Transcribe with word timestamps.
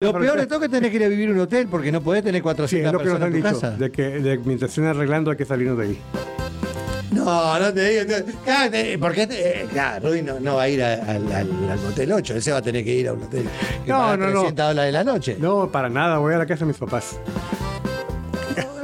Lo 0.00 0.12
peor 0.16 0.38
de 0.38 0.46
todo 0.46 0.60
es 0.60 0.68
que 0.68 0.68
tenés 0.68 0.90
que 0.92 0.96
ir 0.98 1.02
a 1.04 1.08
vivir 1.08 1.28
en 1.28 1.34
un 1.34 1.40
hotel 1.40 1.66
porque 1.68 1.90
no 1.90 2.00
podés 2.00 2.22
tener 2.22 2.40
400 2.40 2.86
es 2.86 2.92
lo 2.92 2.98
que 3.00 3.04
nos 3.06 3.14
personas 3.18 3.26
han 3.30 3.34
en 3.34 3.42
tu 3.42 3.48
dicho, 3.48 3.60
casa. 3.60 3.76
de 3.76 3.90
que 3.90 4.02
de- 4.20 4.38
mientras 4.38 4.68
estén 4.70 4.84
arreglando 4.84 5.32
hay 5.32 5.36
que 5.36 5.44
salirnos 5.44 5.76
de 5.76 5.84
ahí. 5.86 5.98
No, 7.10 7.58
no 7.58 7.74
te 7.74 7.88
digo. 8.04 8.04
no, 8.16 8.32
cállate, 8.44 8.96
porque 8.96 9.22
eh, 9.28 9.66
claro, 9.72 10.08
Rudy 10.08 10.22
no, 10.22 10.38
no 10.38 10.54
va 10.54 10.62
a 10.62 10.68
ir 10.68 10.84
a- 10.84 10.92
al, 10.94 11.32
al, 11.32 11.50
al 11.70 11.78
hotel 11.84 12.12
8, 12.12 12.34
él 12.36 12.42
se 12.42 12.52
va 12.52 12.58
a 12.58 12.62
tener 12.62 12.84
que 12.84 12.94
ir 12.94 13.08
a 13.08 13.12
un 13.14 13.24
hotel 13.24 13.42
que 13.84 13.90
No, 13.90 13.98
paga 13.98 14.16
no, 14.18 14.26
no. 14.26 14.32
300 14.34 14.66
dólares 14.68 14.92
la 14.92 15.02
noche. 15.04 15.36
No, 15.40 15.68
para 15.72 15.88
nada, 15.88 16.18
voy 16.18 16.32
a 16.32 16.38
la 16.38 16.46
casa 16.46 16.60
de 16.60 16.66
mis 16.66 16.76
papás. 16.76 17.18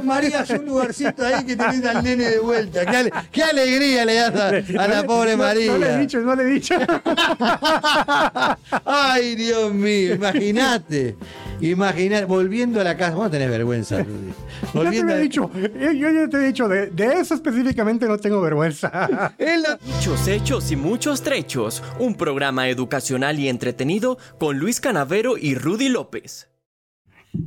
María, 0.05 0.41
es 0.41 0.49
un 0.51 0.65
lugarcito 0.65 1.25
ahí 1.25 1.45
que 1.45 1.55
tenés 1.55 1.85
al 1.85 2.03
nene 2.03 2.29
de 2.29 2.39
vuelta. 2.39 2.85
Qué, 2.85 2.97
ale- 2.97 3.11
qué 3.31 3.43
alegría 3.43 4.05
le 4.05 4.15
das 4.15 4.35
a, 4.35 4.47
a 4.83 4.87
la 4.87 5.01
No, 5.01 5.07
pobre 5.07 5.31
no, 5.31 5.37
María. 5.43 5.71
No, 5.71 5.77
le 5.77 5.93
he 5.93 5.97
dicho, 5.99 6.19
no 6.21 6.35
le 6.35 6.43
he 6.43 6.47
dicho. 6.47 6.75
Ay, 8.85 9.35
Dios 9.35 9.73
mío, 9.73 10.15
imagínate. 10.15 11.15
Imagínate, 11.61 12.25
volviendo 12.25 12.81
a 12.81 12.83
la 12.83 12.97
casa. 12.97 13.15
Vos 13.15 13.25
no 13.25 13.31
tenés 13.31 13.49
vergüenza, 13.49 14.03
Rudy. 14.03 14.33
Ya 14.95 15.05
te 15.07 15.13
a- 15.13 15.17
dicho, 15.17 15.49
yo, 15.53 15.91
yo 15.91 16.11
ya 16.11 16.27
te 16.29 16.37
he 16.37 16.47
dicho, 16.47 16.67
de, 16.67 16.87
de 16.87 17.13
eso 17.19 17.33
específicamente 17.35 18.07
no 18.07 18.17
tengo 18.17 18.41
vergüenza. 18.41 19.31
Muchos 19.85 20.27
hechos 20.27 20.71
y 20.71 20.75
muchos 20.75 21.21
trechos. 21.21 21.81
Un 21.99 22.15
programa 22.15 22.69
educacional 22.69 23.39
y 23.39 23.49
entretenido 23.49 24.17
con 24.39 24.57
Luis 24.59 24.79
Canavero 24.81 25.37
y 25.37 25.55
Rudy 25.55 25.89
López. 25.89 26.49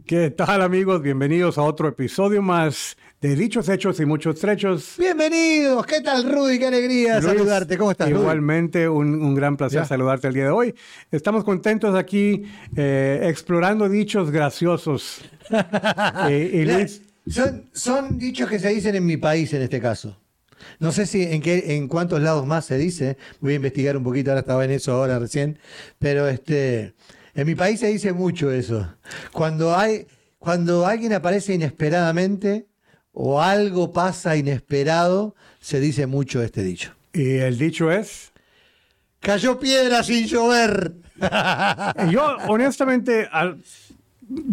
¿Qué 0.06 0.30
tal 0.30 0.62
amigos? 0.62 1.02
Bienvenidos 1.02 1.56
a 1.58 1.62
otro 1.62 1.88
episodio 1.88 2.42
más 2.42 2.96
de 3.20 3.34
Dichos 3.36 3.68
Hechos 3.68 4.00
y 4.00 4.06
Muchos 4.06 4.38
Trechos. 4.40 4.94
Bienvenidos, 4.98 5.86
¿qué 5.86 6.00
tal, 6.00 6.30
Rudy? 6.30 6.58
Qué 6.58 6.66
alegría 6.66 7.20
Luis, 7.20 7.24
saludarte. 7.26 7.78
¿Cómo 7.78 7.90
estás? 7.92 8.10
Igualmente, 8.10 8.88
un, 8.88 9.22
un 9.22 9.34
gran 9.34 9.56
placer 9.56 9.80
Ya. 9.82 9.84
saludarte 9.86 10.28
el 10.28 10.34
día 10.34 10.44
de 10.44 10.50
hoy. 10.50 10.74
Estamos 11.10 11.44
contentos 11.44 11.94
aquí 11.94 12.44
eh, 12.76 13.20
explorando 13.24 13.88
dichos 13.88 14.30
graciosos. 14.30 15.20
Eh, 16.28 16.50
y 16.52 16.56
Mirá, 16.58 16.78
Luis, 16.78 17.02
Son, 17.28 17.64
son 17.72 18.18
dichos 18.18 18.50
que 18.50 18.58
se 18.58 18.68
dicen 18.68 18.94
en 18.96 19.06
mi 19.06 19.16
país 19.16 19.52
en 19.54 19.62
este 19.62 19.80
caso. 19.80 20.18
No 20.80 20.92
sé 20.92 21.06
si 21.06 21.22
en 21.22 21.40
qué, 21.40 21.76
en 21.76 21.88
cuántos 21.88 22.20
lados 22.20 22.46
más 22.46 22.66
se 22.66 22.76
dice. 22.76 23.16
Voy 23.40 23.52
a 23.54 23.56
investigar 23.56 23.96
un 23.96 24.02
poquito, 24.04 24.30
ahora 24.30 24.40
estaba 24.40 24.64
en 24.64 24.72
eso 24.72 24.92
ahora 24.92 25.18
recién. 25.18 25.58
Pero 25.98 26.28
este, 26.28 26.94
en 27.40 27.46
mi 27.46 27.54
país 27.54 27.80
se 27.80 27.86
dice 27.88 28.12
mucho 28.12 28.50
eso. 28.50 28.86
Cuando 29.32 29.76
hay, 29.76 30.06
cuando 30.38 30.86
alguien 30.86 31.12
aparece 31.12 31.54
inesperadamente 31.54 32.66
o 33.12 33.40
algo 33.40 33.92
pasa 33.92 34.36
inesperado, 34.36 35.34
se 35.60 35.80
dice 35.80 36.06
mucho 36.06 36.42
este 36.42 36.62
dicho. 36.62 36.92
y 37.12 37.36
el 37.38 37.58
dicho 37.58 37.90
es... 37.90 38.32
Cayó 39.20 39.58
piedra 39.58 40.04
sin 40.04 40.26
llover. 40.26 40.92
Yo, 42.12 42.36
honestamente, 42.46 43.28
al- 43.32 43.60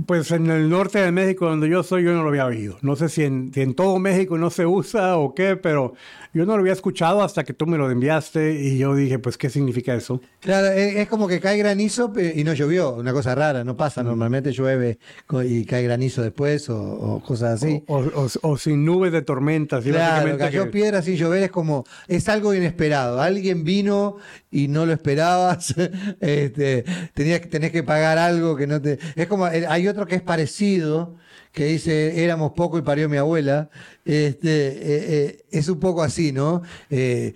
pues 0.08 0.32
en 0.32 0.50
el 0.50 0.70
norte 0.70 1.00
de 1.00 1.12
México, 1.12 1.48
donde 1.48 1.70
yo 1.70 1.84
soy, 1.84 2.04
yo 2.06 2.14
no 2.14 2.24
lo 2.24 2.30
había 2.30 2.46
oído. 2.46 2.78
No 2.82 2.96
sé 2.96 3.10
si 3.10 3.24
en, 3.26 3.52
si 3.54 3.62
en 3.62 3.76
todo 3.76 4.00
México 4.00 4.38
no 4.38 4.50
se 4.50 4.66
usa 4.66 5.18
o 5.18 5.36
qué, 5.36 5.56
pero 5.58 5.94
yo 6.36 6.46
no 6.46 6.54
lo 6.56 6.60
había 6.62 6.74
escuchado 6.74 7.24
hasta 7.24 7.44
que 7.44 7.54
tú 7.54 7.66
me 7.66 7.78
lo 7.78 7.90
enviaste 7.90 8.54
y 8.62 8.78
yo 8.78 8.94
dije, 8.94 9.18
pues, 9.18 9.38
¿qué 9.38 9.50
significa 9.50 9.96
eso? 9.96 10.22
Claro, 10.42 10.68
es, 10.68 10.98
es 10.98 11.08
como 11.08 11.28
que 11.28 11.40
cae 11.40 11.58
granizo 11.58 12.14
pe- 12.14 12.34
y 12.36 12.44
no 12.44 12.54
llovió, 12.54 12.92
una 12.94 13.14
cosa 13.14 13.34
rara, 13.34 13.64
no 13.64 13.76
pasa, 13.78 14.04
normalmente 14.04 14.52
llueve 14.52 15.00
y 15.46 15.66
cae 15.66 15.82
granizo 15.84 16.22
después 16.22 16.70
o, 16.70 16.78
o 16.80 17.24
cosas 17.24 17.64
así. 17.64 17.82
O, 17.88 18.00
o- 18.00 18.28
o 18.42 18.58
sin 18.58 18.86
nubes 18.86 19.12
de 19.12 19.22
tormentas. 19.22 19.84
sí, 19.84 19.92
Claro, 19.92 20.38
cayó 20.38 20.66
que- 20.66 20.72
piedra 20.72 21.02
sin 21.02 21.16
llover 21.16 21.42
es 21.44 21.52
como, 21.52 21.86
es 22.08 22.28
algo 22.30 22.54
inesperado. 22.54 23.22
Alguien 23.22 23.64
vino 23.64 24.18
y 24.52 24.68
no 24.68 24.86
lo 24.86 24.92
esperabas, 24.94 25.74
este, 26.20 26.84
tenías, 27.14 27.40
que- 27.40 27.48
tenés 27.48 27.72
que 27.72 27.82
pagar 27.84 28.18
algo 28.18 28.56
que 28.56 28.68
no 28.68 28.82
te... 28.82 29.00
Es 29.16 29.28
como, 29.28 29.48
eh, 29.48 29.66
hay 29.68 29.88
otro 29.88 30.06
que 30.06 30.16
es 30.16 30.22
parecido, 30.22 31.16
que 31.56 31.66
dice, 31.66 32.24
éramos 32.24 32.52
poco 32.52 32.78
y 32.78 32.82
parió 32.82 33.08
mi 33.10 33.18
abuela. 33.18 33.70
Este, 34.04 34.68
eh, 34.68 34.76
eh, 34.84 35.46
es 35.52 35.70
un 35.70 35.80
poco 35.80 36.04
así, 36.04 36.32
¿no? 36.34 36.62
Eh, 36.90 37.34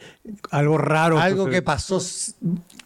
Algo 0.52 0.78
raro. 0.78 1.18
algo 1.20 1.48
que 1.50 1.62
pasó 1.62 2.00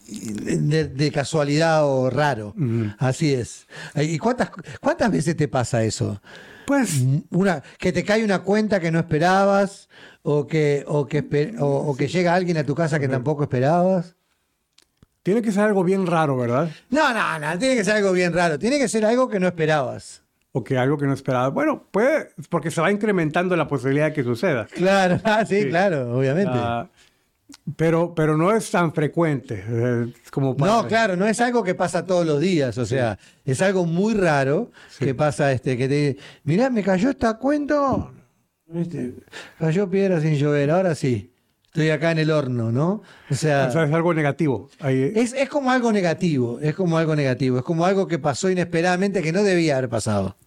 de, 0.07 0.87
de 0.87 1.11
casualidad 1.11 1.85
o 1.85 2.09
raro. 2.09 2.53
Así 2.99 3.33
es. 3.33 3.67
¿Y 3.95 4.17
cuántas, 4.19 4.51
cuántas 4.79 5.11
veces 5.11 5.35
te 5.35 5.47
pasa 5.47 5.83
eso? 5.83 6.21
Pues, 6.67 7.01
Una, 7.31 7.61
que 7.79 7.91
te 7.91 8.05
cae 8.05 8.23
una 8.23 8.39
cuenta 8.43 8.79
que 8.79 8.91
no 8.91 8.99
esperabas 8.99 9.89
o 10.21 10.47
que, 10.47 10.85
o 10.87 11.07
que, 11.07 11.55
o 11.59 11.95
que 11.97 12.07
llega 12.07 12.35
alguien 12.35 12.57
a 12.57 12.63
tu 12.63 12.75
casa 12.75 12.99
que 12.99 13.07
tampoco 13.09 13.43
esperabas. 13.43 14.15
tiene 15.23 15.41
que 15.41 15.51
ser 15.51 15.63
algo 15.63 15.83
bien 15.83 16.05
raro, 16.07 16.37
¿verdad? 16.37 16.69
No, 16.89 17.13
no, 17.13 17.39
no, 17.39 17.57
tiene 17.59 17.75
que 17.75 17.83
ser 17.83 17.95
algo 17.95 18.11
bien 18.13 18.31
raro. 18.33 18.57
Tiene 18.59 18.77
que 18.77 18.87
ser 18.87 19.03
algo 19.03 19.27
que 19.27 19.39
no 19.39 19.47
esperabas. 19.47 20.22
O 20.55 20.63
que 20.63 20.77
algo 20.77 20.97
que 20.97 21.07
no 21.07 21.13
esperaba. 21.13 21.49
Bueno, 21.49 21.87
puede, 21.89 22.29
porque 22.49 22.69
se 22.69 22.79
va 22.79 22.91
incrementando 22.91 23.55
la 23.55 23.67
posibilidad 23.67 24.05
de 24.05 24.13
que 24.13 24.23
suceda. 24.23 24.65
Claro, 24.67 25.19
ah, 25.25 25.43
sí, 25.45 25.63
Sí. 25.63 25.69
claro, 25.69 26.15
obviamente. 26.15 26.51
Ah, 26.53 26.87
pero, 27.75 28.13
pero 28.15 28.37
no 28.37 28.51
es 28.55 28.69
tan 28.69 28.93
frecuente. 28.93 29.63
eh, 29.67 30.13
como 30.31 30.55
No, 30.59 30.87
claro, 30.87 31.15
no 31.15 31.25
es 31.25 31.39
algo 31.41 31.63
que 31.63 31.75
pasa 31.75 32.05
todos 32.05 32.25
los 32.25 32.39
días, 32.39 32.77
o 32.77 32.85
sea, 32.85 33.17
es 33.45 33.61
algo 33.61 33.85
muy 33.85 34.13
raro 34.13 34.71
que 34.99 35.13
pasa, 35.15 35.51
este, 35.51 35.75
que 35.77 35.87
te, 35.87 36.17
mirá, 36.43 36.69
me 36.69 36.83
cayó 36.83 37.09
esta 37.09 37.37
cuenta, 37.37 38.11
¿viste? 38.67 39.15
cayó 39.59 39.89
piedra 39.89 40.19
sin 40.21 40.35
llover, 40.35 40.71
ahora 40.71 40.95
sí, 40.95 41.31
estoy 41.65 41.89
acá 41.89 42.11
en 42.11 42.19
el 42.19 42.31
horno, 42.31 42.71
¿no? 42.71 43.01
O 43.29 43.35
sea, 43.35 43.67
O 43.69 43.71
sea, 43.71 43.83
es 43.85 43.93
algo 43.93 44.13
negativo. 44.13 44.69
Ahí- 44.79 45.11
es, 45.15 45.33
es 45.33 45.49
como 45.49 45.69
algo 45.71 45.91
negativo, 45.91 46.59
es 46.59 46.75
como 46.75 46.97
algo 46.97 47.15
negativo, 47.15 47.57
es 47.57 47.63
como 47.63 47.85
algo 47.85 48.07
que 48.07 48.19
pasó 48.19 48.49
inesperadamente 48.49 49.21
que 49.21 49.31
no 49.31 49.43
debía 49.43 49.77
haber 49.77 49.89
pasado. 49.89 50.37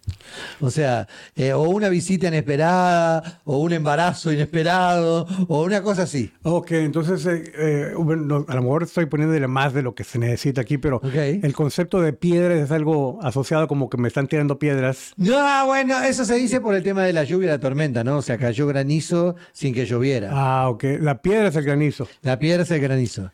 O 0.60 0.70
sea, 0.70 1.06
eh, 1.34 1.52
o 1.52 1.62
una 1.62 1.88
visita 1.88 2.28
inesperada, 2.28 3.40
o 3.44 3.58
un 3.58 3.72
embarazo 3.72 4.32
inesperado, 4.32 5.26
o 5.48 5.62
una 5.62 5.82
cosa 5.82 6.02
así. 6.02 6.32
Ok, 6.42 6.72
entonces, 6.72 7.24
eh, 7.26 7.52
eh, 7.58 7.92
bueno, 7.96 8.44
a 8.48 8.54
lo 8.54 8.62
mejor 8.62 8.82
estoy 8.84 9.06
poniéndole 9.06 9.46
más 9.46 9.72
de 9.74 9.82
lo 9.82 9.94
que 9.94 10.04
se 10.04 10.18
necesita 10.18 10.60
aquí, 10.60 10.78
pero 10.78 11.00
el 11.02 11.52
concepto 11.54 12.00
de 12.00 12.12
piedras 12.12 12.58
es 12.60 12.70
algo 12.70 13.18
asociado 13.22 13.68
como 13.68 13.88
que 13.90 13.96
me 13.96 14.08
están 14.08 14.26
tirando 14.28 14.58
piedras. 14.58 15.12
No, 15.16 15.66
bueno, 15.66 16.02
eso 16.02 16.24
se 16.24 16.34
dice 16.34 16.60
por 16.60 16.74
el 16.74 16.82
tema 16.82 17.02
de 17.04 17.12
la 17.12 17.24
lluvia 17.24 17.46
y 17.46 17.50
la 17.50 17.60
tormenta, 17.60 18.04
¿no? 18.04 18.18
O 18.18 18.22
sea, 18.22 18.38
cayó 18.38 18.66
granizo 18.66 19.36
sin 19.52 19.74
que 19.74 19.86
lloviera. 19.86 20.30
Ah, 20.32 20.68
ok. 20.68 20.84
La 21.00 21.20
piedra 21.22 21.48
es 21.48 21.56
el 21.56 21.64
granizo. 21.64 22.08
La 22.22 22.38
piedra 22.38 22.62
es 22.62 22.70
el 22.70 22.80
granizo. 22.80 23.30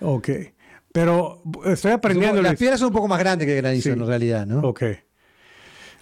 Ok. 0.00 0.28
Pero 0.92 1.42
estoy 1.66 1.92
aprendiendo. 1.92 2.40
Las 2.40 2.56
piedras 2.56 2.80
son 2.80 2.88
un 2.88 2.94
poco 2.94 3.08
más 3.08 3.18
grandes 3.18 3.46
que 3.46 3.54
el 3.56 3.62
granizo 3.62 3.84
Sí. 3.84 3.90
en 3.90 4.06
realidad, 4.06 4.46
¿no? 4.46 4.60
Ok. 4.60 4.82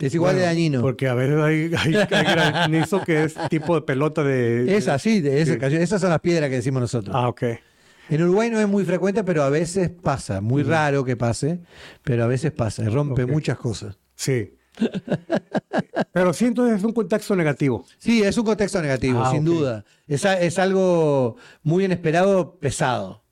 Es 0.01 0.15
igual 0.15 0.37
de 0.37 0.43
dañino. 0.43 0.81
Porque 0.81 1.09
a 1.09 1.15
veces 1.15 1.37
hay, 1.39 1.71
hay- 1.77 1.95
hay 1.95 2.25
granizo 2.35 3.03
que 3.03 3.25
es 3.25 3.35
tipo 3.49 3.75
de 3.75 3.83
pelota 3.83 4.23
de. 4.25 4.77
Es 4.77 4.89
así, 4.89 5.21
de 5.21 5.45
Sí. 5.47 5.57
cayó- 5.59 5.79
esas 5.79 6.01
son 6.01 6.11
las 6.11 6.21
piedras 6.21 6.51
que 6.51 6.57
decimos 6.57 6.81
nosotros. 6.81 7.15
Ah, 7.17 7.29
ok. 7.29 7.43
En 8.11 8.23
Uruguay 8.23 8.51
no 8.51 8.61
es 8.61 8.69
muy 8.69 8.85
frecuente, 8.85 9.25
pero 9.25 9.43
a 9.45 9.49
veces 9.51 9.91
pasa. 9.91 10.41
Muy 10.43 10.63
raro 10.63 11.05
que 11.05 11.17
pase, 11.17 11.61
pero 12.03 12.25
a 12.25 12.27
veces 12.27 12.53
pasa. 12.53 12.85
Rompe 12.91 13.25
muchas 13.25 13.57
cosas. 13.57 13.97
Sí. 14.15 14.55
Pero 16.13 16.33
sí, 16.33 16.47
entonces 16.47 16.79
es 16.79 16.85
un 16.85 16.93
contexto 16.93 17.35
negativo. 17.35 17.85
Sí, 17.99 18.23
es 18.23 18.37
un 18.37 18.45
contexto 18.45 18.81
negativo, 18.83 19.23
Ah, 19.25 19.31
sin 19.33 19.45
duda. 19.45 19.85
Es 20.07 20.59
algo 20.59 21.37
muy 21.63 21.85
inesperado, 21.87 22.59
pesado. 22.59 23.24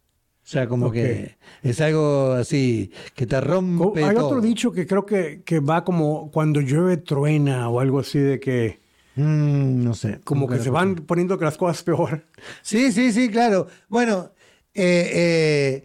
O 0.44 0.46
sea, 0.52 0.66
como 0.68 0.90
que 0.90 1.36
es 1.62 1.80
algo 1.80 2.32
así, 2.32 2.90
que 3.14 3.26
te 3.26 3.40
rompe 3.40 4.04
Hay 4.04 4.14
todo. 4.14 4.26
otro 4.26 4.40
dicho 4.40 4.72
que 4.72 4.86
creo 4.86 5.06
que, 5.06 5.42
que 5.44 5.60
va 5.60 5.84
como 5.84 6.30
cuando 6.32 6.60
llueve 6.60 6.96
truena 6.96 7.68
o 7.68 7.78
algo 7.80 8.00
así 8.00 8.18
de 8.18 8.40
que 8.40 8.80
Mm, 9.14 9.84
no 9.84 9.94
sé. 9.94 10.20
como 10.24 10.48
que 10.48 10.58
se 10.58 10.70
van 10.70 10.94
poniendo 10.96 11.38
que 11.38 11.44
las 11.44 11.58
cosas 11.58 11.82
peor. 11.82 12.24
Sí, 12.62 12.90
sí, 12.92 13.12
sí, 13.12 13.28
claro. 13.28 13.66
Bueno, 13.88 14.32
eh, 14.74 15.10
eh, 15.12 15.84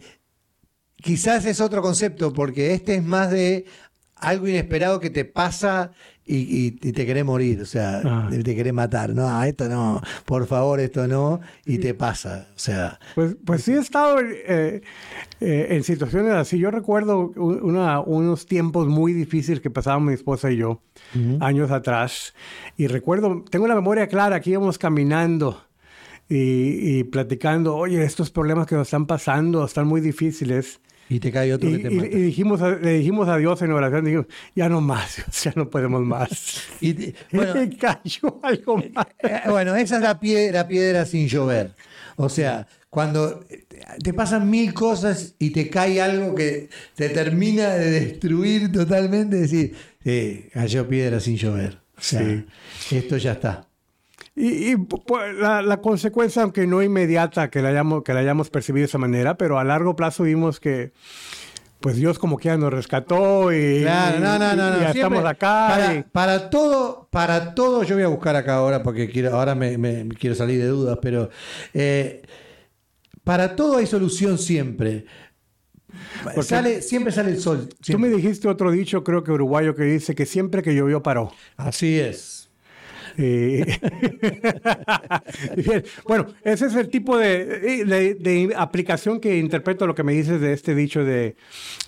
quizás 0.95 1.45
es 1.45 1.59
otro 1.61 1.81
concepto, 1.81 2.31
porque 2.33 2.73
este 2.73 2.95
es 2.95 3.03
más 3.03 3.29
de 3.29 3.65
algo 4.19 4.47
inesperado 4.47 4.99
que 4.99 5.09
te 5.09 5.25
pasa 5.25 5.91
y, 6.25 6.35
y- 6.37 6.79
y 6.81 6.91
te 6.91 7.05
querés 7.05 7.23
morir, 7.23 7.61
o 7.61 7.65
sea, 7.65 8.01
Ah. 8.03 8.29
te 8.29 8.55
querés 8.55 8.73
matar. 8.73 9.11
No, 9.15 9.29
ah, 9.29 9.47
esto 9.47 9.69
no, 9.69 10.01
por 10.25 10.45
favor, 10.45 10.79
esto 10.81 11.07
no, 11.07 11.39
y 11.65 11.77
te 11.77 11.93
pasa. 11.93 12.47
O 12.55 12.59
sea, 12.59 12.99
Pues, 13.15 13.35
pues 13.45 13.63
sí 13.63 13.71
he 13.73 13.77
estado 13.79 14.19
eh, 14.19 14.81
eh, 15.39 15.67
en 15.69 15.83
situaciones 15.83 16.33
así. 16.33 16.59
Yo 16.59 16.69
recuerdo 16.71 17.31
una- 17.37 18.01
unos 18.01 18.45
tiempos 18.45 18.87
muy 18.87 19.13
difíciles 19.13 19.61
que 19.61 19.69
pasábamos 19.69 20.07
mi 20.09 20.13
esposa 20.15 20.51
y 20.51 20.57
yo 20.57 20.81
años 21.39 21.71
atrás. 21.71 22.33
Y 22.75 22.87
recuerdo, 22.87 23.45
tengo 23.49 23.67
la 23.67 23.75
memoria 23.75 24.07
clara 24.07 24.41
que 24.41 24.49
íbamos 24.49 24.77
caminando 24.77 25.63
y, 26.29 26.99
y 26.99 27.03
platicando, 27.05 27.75
oye, 27.77 28.03
estos 28.03 28.31
problemas 28.31 28.67
que 28.67 28.75
nos 28.75 28.87
están 28.87 29.05
pasando 29.05 29.63
están 29.63 29.87
muy 29.87 30.01
difíciles. 30.01 30.81
Y 31.09 31.19
te 31.19 31.31
cae 31.31 31.53
otro 31.53 31.69
Y, 31.69 31.77
que 31.81 31.87
te 31.89 31.93
y- 31.93 31.97
mata. 31.97 32.07
y 32.09 32.21
dijimos, 32.21 32.61
a- 32.61 32.75
le 32.75 32.93
dijimos 32.93 33.27
a 33.29 33.37
Dios 33.37 33.61
en 33.61 33.71
oración, 33.71 34.05
dijimos, 34.05 34.25
ya 34.55 34.69
no 34.69 34.81
más, 34.81 35.17
ya 35.43 35.53
no 35.55 35.69
podemos 35.69 36.01
más. 36.01 36.61
Y 36.81 36.93
te- 36.93 37.15
bueno, 37.31 37.63
Y 37.63 37.69
cayó 37.75 38.39
algo 38.43 38.77
más. 38.93 39.07
Eh, 39.19 39.41
Bueno, 39.49 39.75
esa 39.75 39.97
es 39.97 40.01
la 40.01 40.19
piedra, 40.19 40.67
piedra 40.67 41.05
sin 41.05 41.27
llover. 41.27 41.71
O 42.17 42.29
sea, 42.29 42.67
cuando 42.89 43.45
te 44.03 44.13
pasan 44.13 44.49
mil 44.49 44.73
cosas 44.73 45.35
y 45.37 45.51
te 45.51 45.69
cae 45.69 46.01
algo 46.01 46.33
que 46.33 46.69
te 46.95 47.09
termina 47.09 47.69
de 47.75 47.91
destruir 47.91 48.71
totalmente, 48.71 49.35
decir, 49.35 49.75
eh, 50.03 50.49
cayó 50.53 50.87
piedra 50.87 51.19
sin 51.19 51.35
llover. 51.37 51.77
O 51.97 52.01
sea, 52.01 52.43
esto 52.91 53.17
ya 53.17 53.33
está. 53.33 53.66
Y, 54.39 54.75
la, 55.39 55.81
consecuencia, 55.81 56.43
aunque 56.43 56.67
no 56.67 56.83
inmediata, 56.83 57.49
que 57.49 57.59
la, 57.63 57.69
hayamos, 57.69 58.03
que 58.03 58.13
la 58.13 58.19
hayamos 58.19 58.51
percibido 58.51 58.83
de 58.83 58.85
esa 58.85 58.99
manera, 58.99 59.35
pero 59.35 59.57
a 59.57 59.63
largo 59.63 59.95
plazo 59.95 60.23
vimos 60.23 60.59
que 60.59 60.91
pues 61.79 61.95
Dios 61.95 62.19
como 62.19 62.37
que 62.37 62.55
nos 62.55 62.71
rescató 62.71 63.51
y, 63.51 63.81
claro, 63.81 64.19
no, 64.19 64.37
no, 64.37 64.55
no, 64.55 64.79
ya 64.79 64.91
estamos 64.91 65.25
acá. 65.25 66.05
Para, 66.11 66.51
todo, 66.51 67.07
para 67.09 67.55
todo, 67.55 67.81
yo 67.81 67.95
voy 67.95 68.03
a 68.03 68.09
buscar 68.09 68.35
acá 68.35 68.55
ahora 68.55 68.83
porque 68.83 69.09
quiero, 69.09 69.35
ahora 69.35 69.55
me, 69.55 70.07
quiero 70.19 70.35
salir 70.35 70.59
de 70.59 70.67
dudas, 70.67 70.99
pero 71.01 71.31
eh, 71.73 72.21
para 73.23 73.55
todo 73.55 73.77
hay 73.77 73.87
solución 73.87 74.37
siempre. 74.37 75.05
Sale, 76.43 76.83
siempre 76.83 77.11
sale 77.11 77.31
el 77.31 77.39
sol. 77.39 77.69
Tú 77.83 77.97
me 77.97 78.09
dijiste 78.09 78.47
otro 78.47 78.69
dicho, 78.71 79.03
creo 79.03 79.23
que 79.23 79.31
uruguayo, 79.31 79.73
que 79.73 79.83
dice 79.83 80.13
que 80.13 80.27
siempre 80.27 80.61
que 80.61 80.75
llovió 80.75 81.01
paró. 81.01 81.31
Así 81.55 81.99
es. 81.99 82.36
Eh, 83.17 83.65
bueno, 86.07 86.27
ese 86.43 86.67
es 86.67 86.75
el 86.75 86.89
tipo 86.89 87.17
de, 87.17 88.53
aplicación 88.55 89.19
que 89.19 89.37
interpreto 89.37 89.87
lo 89.87 89.95
que 89.95 90.03
me 90.03 90.13
dices 90.13 90.39
de 90.39 90.53
este 90.53 90.75
dicho 90.75 91.03
de, 91.03 91.35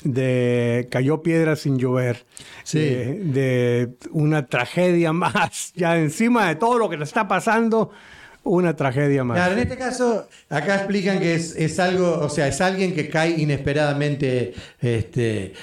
de 0.03 0.87
cayó 0.89 1.21
piedra 1.21 1.55
sin 1.55 1.77
llover. 1.77 2.25
Sí. 2.63 2.79
De, 2.79 3.89
una 4.11 4.47
tragedia 4.47 5.13
más, 5.13 5.71
ya 5.75 5.97
encima 5.97 6.47
de 6.47 6.55
todo 6.55 6.79
lo 6.79 6.89
que 6.89 6.97
le 6.97 7.03
está 7.03 7.27
pasando 7.27 7.91
una 8.43 8.75
tragedia 8.75 9.23
más. 9.23 9.37
Claro, 9.37 9.53
en 9.53 9.59
este 9.59 9.77
caso, 9.77 10.27
acá 10.49 10.75
explican 10.75 11.19
que 11.19 11.35
es, 11.35 11.55
es, 11.55 11.79
algo, 11.79 12.19
o 12.19 12.29
sea, 12.29 12.47
es 12.47 12.61
alguien 12.61 12.95
que 12.95 13.09
cae 13.09 13.31
inesperadamente 13.31 14.53
este, 14.79 15.53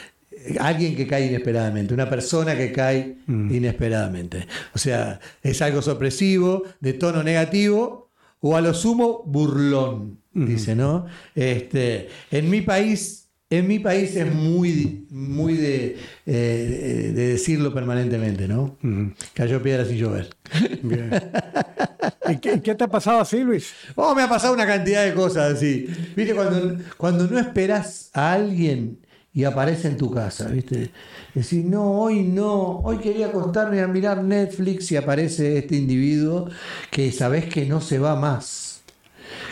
alguien 0.60 0.94
que 0.96 1.06
cae 1.06 1.26
inesperadamente, 1.26 1.94
una 1.94 2.08
persona 2.08 2.56
que 2.56 2.72
cae 2.72 3.18
mm. 3.26 3.54
inesperadamente. 3.54 4.46
O 4.74 4.78
sea, 4.78 5.20
es 5.42 5.62
algo 5.62 5.82
sorpresivo, 5.82 6.64
de 6.80 6.92
tono 6.92 7.22
negativo, 7.22 8.10
o 8.40 8.56
a 8.56 8.60
lo 8.60 8.74
sumo 8.74 9.22
burlón, 9.24 10.20
dice, 10.32 10.76
¿no? 10.76 11.06
Este, 11.34 12.08
en 12.30 12.50
mi 12.50 12.60
país. 12.60 13.22
En 13.48 13.68
mi 13.68 13.78
país 13.78 14.16
es 14.16 14.34
muy, 14.34 15.06
muy 15.08 15.54
de, 15.54 15.96
eh, 16.26 17.12
de 17.14 17.28
decirlo 17.28 17.72
permanentemente, 17.72 18.48
¿no? 18.48 18.76
Cayó 19.34 19.62
piedra 19.62 19.84
sin 19.84 19.98
llover. 19.98 20.30
Bien. 20.82 21.12
¿Y 22.28 22.38
qué, 22.38 22.74
te 22.74 22.84
ha 22.84 22.88
pasado 22.88 23.20
así, 23.20 23.44
Luis? 23.44 23.72
Oh, 23.94 24.16
me 24.16 24.22
ha 24.22 24.28
pasado 24.28 24.52
una 24.52 24.66
cantidad 24.66 25.04
de 25.04 25.14
cosas 25.14 25.54
así. 25.54 25.86
Viste, 26.16 26.34
cuando, 26.34 26.76
cuando 26.96 27.28
no 27.28 27.38
esperas 27.38 28.10
a 28.12 28.32
alguien 28.32 28.98
y 29.36 29.44
aparece 29.44 29.88
en 29.88 29.98
tu 29.98 30.10
casa, 30.10 30.48
¿viste? 30.48 30.90
Decir, 31.34 31.62
no, 31.66 32.00
hoy 32.00 32.22
no, 32.22 32.78
hoy 32.78 32.96
quería 32.96 33.26
acostarme 33.26 33.82
a 33.82 33.86
mirar 33.86 34.24
Netflix 34.24 34.90
y 34.92 34.96
aparece 34.96 35.58
este 35.58 35.76
individuo 35.76 36.48
que 36.90 37.12
sabes 37.12 37.44
que 37.44 37.66
no 37.66 37.82
se 37.82 37.98
va 37.98 38.16
más. 38.16 38.80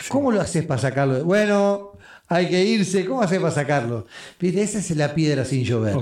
¿Cómo 0.09 0.31
lo 0.31 0.41
haces 0.41 0.65
para 0.65 0.81
sacarlo? 0.81 1.23
Bueno, 1.23 1.91
hay 2.27 2.49
que 2.49 2.65
irse, 2.65 3.05
¿cómo 3.05 3.21
haces 3.21 3.37
para 3.37 3.53
sacarlo? 3.53 4.07
¿Viste? 4.39 4.63
Esa 4.63 4.79
es 4.79 4.89
la 4.97 5.13
piedra 5.13 5.45
sin 5.45 5.63
llover. 5.63 5.95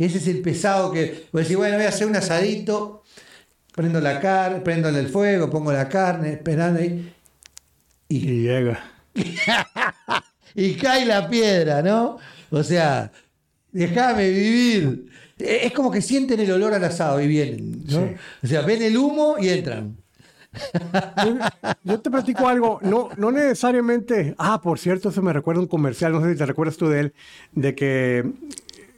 Ese 0.00 0.18
es 0.18 0.26
el 0.26 0.42
pesado 0.42 0.90
que, 0.90 1.28
vos 1.30 1.42
decís, 1.42 1.56
bueno, 1.56 1.76
voy 1.76 1.86
a 1.86 1.90
hacer 1.90 2.08
un 2.08 2.16
asadito, 2.16 3.04
prendo 3.72 4.00
la 4.00 4.18
carne, 4.18 4.62
prendo 4.62 4.88
el 4.88 5.08
fuego, 5.08 5.48
pongo 5.48 5.72
la 5.72 5.88
carne, 5.88 6.32
esperando 6.32 6.80
ahí. 6.80 7.14
Y, 8.08 8.16
y 8.16 8.42
llega. 8.42 8.82
y 10.56 10.74
cae 10.74 11.06
la 11.06 11.28
piedra, 11.28 11.82
¿no? 11.82 12.18
O 12.52 12.62
sea, 12.62 13.10
déjame 13.72 14.30
vivir. 14.30 15.06
Es 15.38 15.72
como 15.72 15.90
que 15.90 16.02
sienten 16.02 16.38
el 16.38 16.52
olor 16.52 16.74
al 16.74 16.84
asado 16.84 17.20
y 17.20 17.26
vienen, 17.26 17.82
¿no? 17.88 18.10
O 18.42 18.46
sea, 18.46 18.60
ven 18.60 18.82
el 18.82 18.96
humo 18.96 19.36
y 19.40 19.48
entran. 19.48 19.96
Yo, 21.82 21.98
te 21.98 22.10
platico 22.10 22.46
algo, 22.46 22.78
no, 22.82 23.08
no 23.16 23.32
necesariamente. 23.32 24.34
Ah, 24.36 24.60
por 24.60 24.78
cierto, 24.78 25.08
eso 25.08 25.22
me 25.22 25.32
recuerda 25.32 25.62
un 25.62 25.66
comercial, 25.66 26.12
no 26.12 26.22
sé 26.22 26.32
si 26.32 26.38
te 26.38 26.44
recuerdas 26.44 26.76
tú 26.76 26.88
de 26.88 27.00
él, 27.00 27.14
de 27.52 27.74
que 27.74 28.30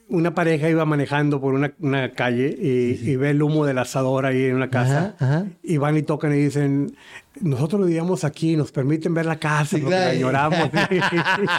una 0.09 0.35
pareja 0.35 0.69
iba 0.69 0.85
manejando 0.85 1.41
por 1.41 1.55
una, 1.55 2.13
calle 2.13 2.57
y, 2.59 3.17
ve 3.17 3.31
el 3.31 3.43
humo 3.43 3.65
del 3.65 3.79
asador 3.79 4.27
ahí 4.27 4.45
en 4.45 4.57
una 4.57 4.71
casa 4.71 5.17
y 5.63 5.77
van 5.77 5.97
y 5.97 6.03
tocan 6.03 6.33
y 6.33 6.37
dicen, 6.37 6.95
nosotros 7.41 7.87
vivíamos 7.87 8.25
aquí, 8.25 8.57
nos 8.57 8.71
permiten 8.71 9.15
ver 9.15 9.27
la 9.27 9.37
casa, 9.37 9.79
porque 9.79 9.95
la 9.95 10.15
lloramos 10.15 10.71
y, 10.91 10.97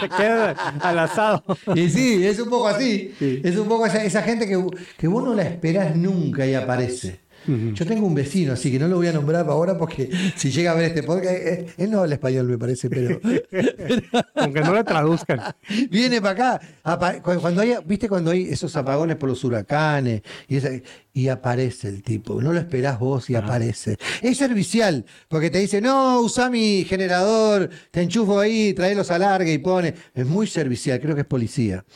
se 0.00 0.08
queda 0.08 0.50
al 0.80 0.98
asado. 0.98 1.42
Y 1.74 1.88
sí, 1.90 2.24
es 2.24 2.38
un 2.38 2.48
poco 2.48 2.68
así. 2.68 3.12
Es 3.20 3.56
un 3.56 3.68
poco 3.68 3.86
esa, 3.86 4.22
gente 4.22 4.46
que, 4.46 4.64
que 4.96 5.08
vos 5.08 5.24
no 5.24 5.34
la 5.34 5.42
esperás 5.42 5.96
nunca 5.96 6.46
y 6.46 6.54
aparece. 6.54 7.25
Yo 7.46 7.86
tengo 7.86 8.06
un 8.06 8.14
vecino, 8.14 8.52
así 8.52 8.70
que 8.70 8.78
no 8.78 8.88
lo 8.88 8.96
voy 8.96 9.06
a 9.06 9.12
nombrar 9.12 9.48
ahora 9.48 9.76
porque 9.78 10.10
si 10.36 10.50
llega 10.50 10.72
a 10.72 10.74
ver 10.74 10.86
este 10.86 11.02
podcast, 11.02 11.34
eh, 11.34 11.66
él 11.76 11.90
no 11.90 12.00
habla 12.00 12.14
español, 12.14 12.46
me 12.46 12.58
parece, 12.58 12.90
pero. 12.90 13.20
Aunque 14.34 14.60
no 14.60 14.74
le 14.74 14.84
traduzcan. 14.84 15.40
Viene 15.90 16.20
para 16.20 16.58
acá. 16.58 17.22
Cuando 17.22 17.62
hay, 17.62 17.74
¿viste 17.84 18.08
cuando 18.08 18.30
hay 18.30 18.48
esos 18.48 18.74
apagones 18.76 19.16
por 19.16 19.28
los 19.28 19.42
huracanes? 19.44 20.22
Y, 20.48 20.58
y 21.16 21.30
aparece 21.30 21.88
el 21.88 22.02
tipo. 22.02 22.42
No 22.42 22.52
lo 22.52 22.58
esperás 22.58 22.98
vos 22.98 23.30
y 23.30 23.36
aparece. 23.36 23.96
Es 24.20 24.36
servicial, 24.36 25.06
porque 25.28 25.48
te 25.48 25.58
dice, 25.58 25.80
no, 25.80 26.20
usa 26.20 26.50
mi 26.50 26.84
generador, 26.84 27.70
te 27.90 28.02
enchufo 28.02 28.38
ahí, 28.38 28.74
los 28.94 29.10
alargue 29.10 29.50
y 29.50 29.56
pone. 29.56 29.94
Es 30.14 30.26
muy 30.26 30.46
servicial, 30.46 31.00
creo 31.00 31.14
que 31.14 31.22
es 31.22 31.26
policía. 31.26 31.86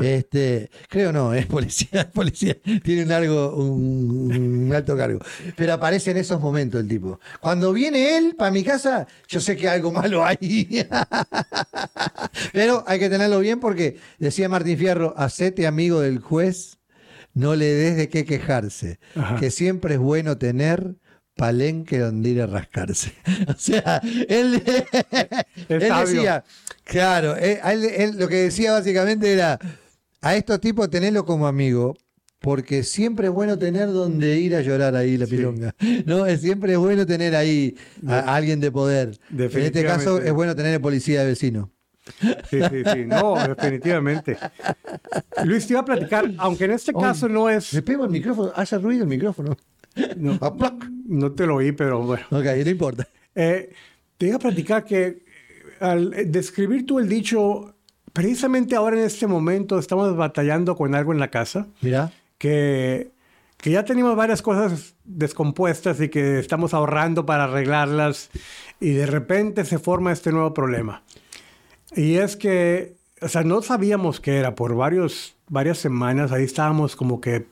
Este, 0.00 0.70
creo 0.88 1.10
no, 1.10 1.34
es 1.34 1.46
policía, 1.46 1.88
es 2.02 2.04
policía. 2.04 2.56
Tiene 2.84 3.02
un, 3.02 3.08
largo, 3.08 3.56
un 3.56 4.72
alto 4.72 4.96
cargo. 4.96 5.18
Pero 5.56 5.72
aparece 5.72 6.12
en 6.12 6.18
esos 6.18 6.40
momentos 6.40 6.80
el 6.80 6.86
tipo. 6.86 7.18
Cuando 7.40 7.72
viene 7.72 8.16
él 8.16 8.36
para 8.38 8.52
mi 8.52 8.62
casa, 8.62 9.08
yo 9.26 9.40
sé 9.40 9.56
que 9.56 9.68
algo 9.68 9.90
malo 9.90 10.24
hay. 10.24 10.86
Pero 12.52 12.84
hay 12.86 13.00
que 13.00 13.10
tenerlo 13.10 13.40
bien 13.40 13.58
porque 13.58 13.96
decía 14.20 14.48
Martín 14.48 14.78
Fierro, 14.78 15.14
hacete 15.16 15.66
amigo 15.66 15.98
del 15.98 16.20
juez, 16.20 16.77
no 17.38 17.54
le 17.54 17.66
des 17.66 17.96
de 17.96 18.08
qué 18.08 18.24
quejarse. 18.24 18.98
Que 19.38 19.50
siempre 19.50 19.94
es 19.94 20.00
bueno 20.00 20.36
tener 20.38 20.96
palenque 21.36 22.00
donde 22.00 22.30
ir 22.30 22.42
a 22.42 22.46
rascarse. 22.46 23.12
O 23.48 23.54
sea, 23.56 24.02
él, 24.28 24.60
decía, 25.68 26.44
claro, 26.84 27.36
eh, 27.36 27.60
él, 27.64 28.18
lo 28.18 28.28
que 28.28 28.36
decía 28.36 28.72
básicamente 28.72 29.32
era, 29.32 29.58
a 30.20 30.34
estos 30.34 30.60
tipos 30.60 30.90
tenerlo 30.90 31.24
como 31.24 31.46
amigo, 31.46 31.96
porque 32.40 32.82
siempre 32.82 33.28
es 33.28 33.32
bueno 33.32 33.56
tener 33.56 33.92
donde 33.92 34.38
ir 34.40 34.56
a 34.56 34.60
llorar 34.60 34.96
ahí 34.96 35.16
la 35.16 35.26
pilonga. 35.26 35.74
¿no? 36.06 36.26
Es, 36.26 36.40
siempre 36.40 36.72
es 36.72 36.78
bueno 36.78 37.06
tener 37.06 37.36
ahí 37.36 37.76
a, 38.06 38.34
alguien 38.34 38.58
de 38.58 38.72
poder. 38.72 39.16
En 39.30 39.62
este 39.62 39.84
caso 39.84 40.20
es 40.20 40.32
bueno 40.32 40.56
tener 40.56 40.74
el 40.74 40.80
policía 40.80 41.20
de 41.20 41.26
vecino. 41.26 41.70
Sí, 42.50 42.60
sí, 42.70 42.82
sí. 42.92 43.04
No, 43.06 43.34
definitivamente. 43.36 44.36
Luis, 45.44 45.66
te 45.66 45.74
iba 45.74 45.80
a 45.80 45.84
platicar, 45.84 46.30
aunque 46.38 46.64
en 46.64 46.72
este 46.72 46.92
caso 46.92 47.28
no 47.28 47.48
es. 47.48 47.64
Se 47.64 47.82
pega 47.82 48.04
el 48.04 48.10
micrófono, 48.10 48.52
hace 48.54 48.78
ruido 48.78 49.02
el 49.04 49.08
micrófono. 49.08 49.56
No, 50.16 50.38
no 51.06 51.32
te 51.32 51.46
lo 51.46 51.56
oí, 51.56 51.72
pero 51.72 52.00
bueno. 52.02 52.24
Ok, 52.30 52.44
no 52.64 52.70
importa. 52.70 53.08
Eh, 53.34 53.72
te 54.16 54.26
iba 54.26 54.36
a 54.36 54.40
platicar 54.40 54.84
que 54.84 55.24
al 55.80 56.10
describir 56.30 56.86
tú 56.86 56.98
el 56.98 57.08
dicho, 57.08 57.74
precisamente 58.12 58.74
ahora 58.74 58.96
en 58.96 59.04
este 59.04 59.26
momento 59.26 59.78
estamos 59.78 60.16
batallando 60.16 60.76
con 60.76 60.94
algo 60.94 61.12
en 61.12 61.20
la 61.20 61.28
casa. 61.28 61.68
Mira 61.80 62.12
que, 62.38 63.10
que 63.56 63.70
ya 63.70 63.84
tenemos 63.84 64.16
varias 64.16 64.40
cosas 64.40 64.94
descompuestas 65.04 66.00
y 66.00 66.08
que 66.08 66.38
estamos 66.38 66.72
ahorrando 66.72 67.26
para 67.26 67.44
arreglarlas 67.44 68.30
y 68.80 68.90
de 68.90 69.06
repente 69.06 69.64
se 69.64 69.78
forma 69.78 70.12
este 70.12 70.32
nuevo 70.32 70.54
problema. 70.54 71.02
Y 71.94 72.16
es 72.16 72.36
que, 72.36 72.96
o 73.20 73.28
sea, 73.28 73.42
no 73.42 73.62
sabíamos 73.62 74.20
qué 74.20 74.36
era 74.36 74.54
por 74.54 74.74
varios, 74.74 75.34
varias 75.48 75.78
semanas, 75.78 76.32
ahí 76.32 76.44
estábamos 76.44 76.96
como 76.96 77.20
que 77.20 77.46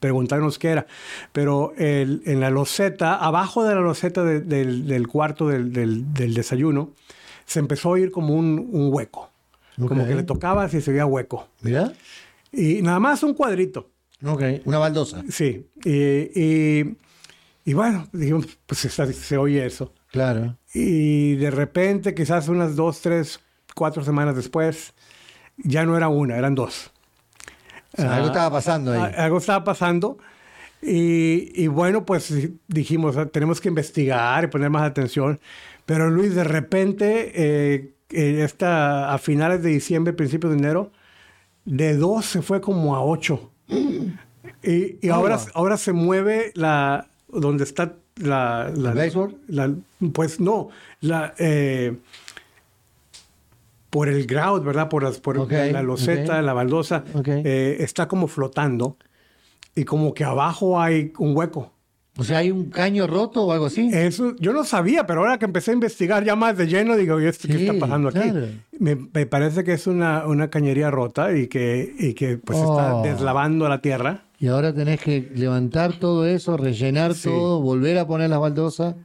preguntándonos 0.00 0.58
qué 0.58 0.68
era, 0.68 0.86
pero 1.32 1.72
el, 1.76 2.22
en 2.26 2.40
la 2.40 2.50
loseta, 2.50 3.16
abajo 3.16 3.64
de 3.64 3.74
la 3.74 3.80
loseta 3.80 4.22
del, 4.22 4.86
del, 4.86 5.08
cuarto 5.08 5.48
del, 5.48 5.72
del, 5.72 6.34
desayuno, 6.34 6.92
se 7.44 7.58
empezó 7.58 7.88
a 7.88 7.92
oír 7.92 8.10
como 8.10 8.34
un, 8.34 8.68
un 8.70 8.92
hueco, 8.92 9.30
como 9.76 10.06
que 10.06 10.14
le 10.14 10.22
tocaba 10.22 10.66
y 10.66 10.80
se 10.80 10.90
veía 10.90 11.06
hueco. 11.06 11.48
Mira. 11.62 11.92
Y 12.52 12.82
nada 12.82 13.00
más 13.00 13.22
un 13.22 13.34
cuadrito. 13.34 13.90
Ok, 14.24 14.42
una 14.64 14.78
baldosa. 14.78 15.22
Sí, 15.28 15.66
y, 15.84 16.96
y, 17.64 17.74
bueno, 17.74 18.08
dijimos, 18.12 18.46
pues 18.66 18.80
se, 18.80 19.36
oye 19.36 19.66
eso. 19.66 19.92
Claro. 20.10 20.56
Y 20.72 21.34
de 21.34 21.50
repente, 21.50 22.14
quizás 22.14 22.48
unas 22.48 22.76
dos, 22.76 23.00
tres, 23.00 23.40
cuatro 23.74 24.04
semanas 24.04 24.36
después, 24.36 24.94
ya 25.58 25.84
no 25.84 25.96
era 25.96 26.08
una, 26.08 26.36
eran 26.36 26.54
dos. 26.54 26.90
algo 27.98 28.28
estaba 28.28 28.50
pasando 28.50 28.92
ahí. 28.92 29.12
Algo 29.16 29.38
estaba 29.38 29.64
pasando. 29.64 30.18
Y, 30.82 31.50
y, 31.54 31.66
bueno, 31.68 32.04
pues 32.04 32.32
dijimos, 32.68 33.16
tenemos 33.32 33.60
que 33.60 33.68
investigar 33.68 34.44
y 34.44 34.46
poner 34.48 34.68
más 34.70 34.82
atención. 34.82 35.40
Pero 35.86 36.10
Luis, 36.10 36.34
de 36.34 36.44
repente, 36.44 37.32
eh, 37.34 37.94
esta, 38.10 39.12
a 39.12 39.18
finales 39.18 39.62
de 39.62 39.70
diciembre, 39.70 40.12
principios 40.12 40.52
de 40.52 40.58
enero, 40.58 40.92
de 41.64 41.96
2 41.96 42.24
se 42.24 42.42
fue 42.42 42.60
como 42.60 42.94
a 42.96 43.02
8. 43.04 43.50
Y, 44.62 45.06
y 45.06 45.10
ahora, 45.10 45.38
ahora 45.52 45.76
se 45.76 45.92
mueve 45.92 46.50
la 46.54 47.08
donde 47.28 47.64
está 47.64 47.96
la... 48.16 48.70
la 48.74 48.90
¿El 48.90 48.96
baseball? 48.96 49.36
la- 49.46 49.74
pues 50.14 50.40
no, 50.40 50.68
la... 51.00 51.34
eh, 51.38 51.98
por 53.94 54.08
el 54.08 54.26
grout, 54.26 54.64
¿verdad? 54.64 54.88
Por, 54.88 55.04
las, 55.04 55.18
por 55.20 55.38
Ok, 55.38 55.52
la 55.52 55.80
loseta, 55.80 56.38
ok. 56.40 56.44
la 56.44 56.52
baldosa, 56.52 57.04
Ok. 57.14 57.28
eh, 57.28 57.76
está 57.78 58.08
como 58.08 58.26
flotando 58.26 58.96
y 59.76 59.84
como 59.84 60.12
que 60.14 60.24
abajo 60.24 60.80
hay 60.80 61.12
un 61.18 61.36
hueco. 61.36 61.70
O 62.16 62.24
sea, 62.24 62.38
¿hay 62.38 62.50
un 62.50 62.70
caño 62.70 63.06
roto 63.06 63.44
o 63.44 63.52
algo 63.52 63.66
así? 63.66 63.88
Eso 63.92 64.34
yo 64.40 64.52
no 64.52 64.64
sabía, 64.64 65.06
pero 65.06 65.20
ahora 65.20 65.38
que 65.38 65.44
empecé 65.44 65.70
a 65.70 65.74
investigar 65.74 66.24
ya 66.24 66.34
más 66.34 66.56
de 66.56 66.66
lleno, 66.66 66.96
digo, 66.96 67.20
¿y 67.20 67.26
esto 67.26 67.46
qué 67.46 67.56
Sí, 67.58 67.66
está 67.68 67.78
pasando 67.78 68.08
aquí? 68.08 68.18
claro. 68.18 68.46
Me, 68.80 68.96
me 68.96 69.26
parece 69.26 69.62
que 69.62 69.74
es 69.74 69.86
una, 69.86 70.26
una 70.26 70.50
cañería 70.50 70.90
rota 70.90 71.36
y 71.36 71.46
que, 71.46 71.92
y 71.96 72.14
que 72.14 72.36
pues 72.38 72.58
está 72.58 72.96
Oh. 72.96 73.02
deslavando 73.04 73.68
la 73.68 73.80
tierra. 73.80 74.22
Y 74.40 74.48
ahora 74.48 74.74
tenés 74.74 75.00
que 75.00 75.30
levantar 75.36 76.00
todo 76.00 76.26
eso, 76.26 76.56
rellenar 76.56 77.14
Sí. 77.14 77.28
todo, 77.28 77.60
volver 77.62 77.98
a 77.98 78.06
poner 78.08 78.28
las 78.30 78.40
baldosas. 78.40 78.96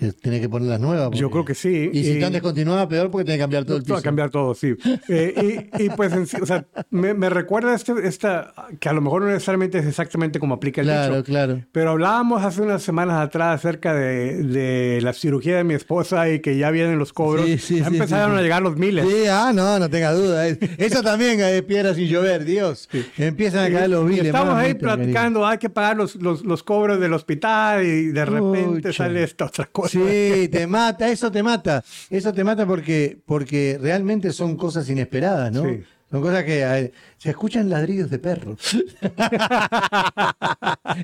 Que 0.00 0.12
tenés 0.12 0.40
que 0.40 0.48
poner 0.48 0.68
las 0.68 0.80
nuevas. 0.80 1.10
Yo 1.12 1.28
porque- 1.28 1.32
creo 1.32 1.44
que 1.44 1.54
sí. 1.54 1.90
Y 1.92 2.02
si 2.04 2.10
están 2.12 2.32
descontinuadas, 2.32 2.86
peor 2.86 3.10
porque 3.10 3.24
tenés 3.26 3.36
que 3.38 3.42
cambiar 3.42 3.64
todo 3.66 3.76
el 3.76 3.82
piso. 3.82 3.96
a 3.96 4.02
cambiar 4.02 4.30
todo, 4.30 4.54
sí. 4.54 4.74
Eh, 5.08 5.68
y, 5.78 5.84
y, 5.84 5.90
pues, 5.90 6.12
en 6.12 6.26
sí, 6.26 6.38
o 6.40 6.46
sea, 6.46 6.64
me, 6.90 7.14
me 7.14 7.28
recuerda 7.30 7.74
este, 7.74 7.92
esta, 8.06 8.52
que 8.80 8.88
a 8.88 8.92
lo 8.92 9.00
mejor 9.00 9.22
no 9.22 9.28
necesariamente 9.28 9.78
es 9.78 9.86
exactamente 9.86 10.38
como 10.40 10.54
aplica 10.54 10.80
el 10.80 10.86
Claro, 10.86 11.16
dicho. 11.16 11.24
claro. 11.24 11.60
Pero 11.72 11.90
hablábamos 11.90 12.42
hace 12.44 12.62
unas 12.62 12.82
semanas 12.82 13.20
atrás 13.20 13.56
acerca 13.56 13.92
de, 13.94 14.42
de 14.42 15.00
la 15.02 15.12
cirugía 15.12 15.56
de 15.58 15.64
mi 15.64 15.74
esposa 15.74 16.28
y 16.30 16.40
que 16.40 16.56
ya 16.56 16.70
vienen 16.70 16.98
los 16.98 17.12
cobros. 17.12 17.44
Sí, 17.46 17.58
sí, 17.58 17.78
ya 17.80 17.88
sí, 17.88 17.94
empezaron 17.96 18.36
a 18.38 18.42
llegar 18.42 18.62
los 18.62 18.76
miles. 18.76 19.06
Sí, 19.06 19.24
ah, 19.28 19.52
no, 19.54 19.78
no 19.78 19.90
tenga 19.90 20.12
duda. 20.12 20.46
Es- 20.48 20.58
Eso 20.78 21.02
también 21.02 21.40
es 21.40 21.62
piedra 21.62 21.94
sin 21.94 22.06
llover, 22.08 22.44
Dios. 22.44 22.88
Empiezan 23.18 23.70
a 23.70 23.76
caer 23.76 23.90
los 23.90 24.04
Y 24.06 24.08
biles. 24.14 24.26
estamos 24.26 24.54
ahí 24.54 24.74
platicando, 24.74 25.46
hay 25.46 25.58
que 25.58 25.68
pagar 25.68 25.96
los, 25.96 26.14
los, 26.16 26.44
los 26.44 26.62
cobros 26.62 26.98
del 27.00 27.12
hospital 27.12 27.84
y 27.84 28.06
de 28.06 28.24
repente 28.24 28.88
Pucha. 28.88 28.92
sale 29.04 29.24
esta 29.24 29.46
otra 29.46 29.66
cosa. 29.66 29.89
Sí, 29.90 30.48
te 30.48 30.66
mata, 30.66 31.08
eso 31.08 31.30
te 31.30 31.42
mata. 31.42 31.82
Eso 32.08 32.32
te 32.32 32.44
mata 32.44 32.66
porque, 32.66 33.18
porque 33.26 33.78
realmente 33.80 34.32
son 34.32 34.56
cosas 34.56 34.88
inesperadas, 34.88 35.52
¿no? 35.52 35.64
Sí. 35.64 35.82
Son 36.10 36.20
cosas 36.22 36.42
que 36.42 36.62
eh, 36.64 36.92
se 37.18 37.30
escuchan 37.30 37.70
ladridos 37.70 38.10
de 38.10 38.18
perro. 38.18 38.56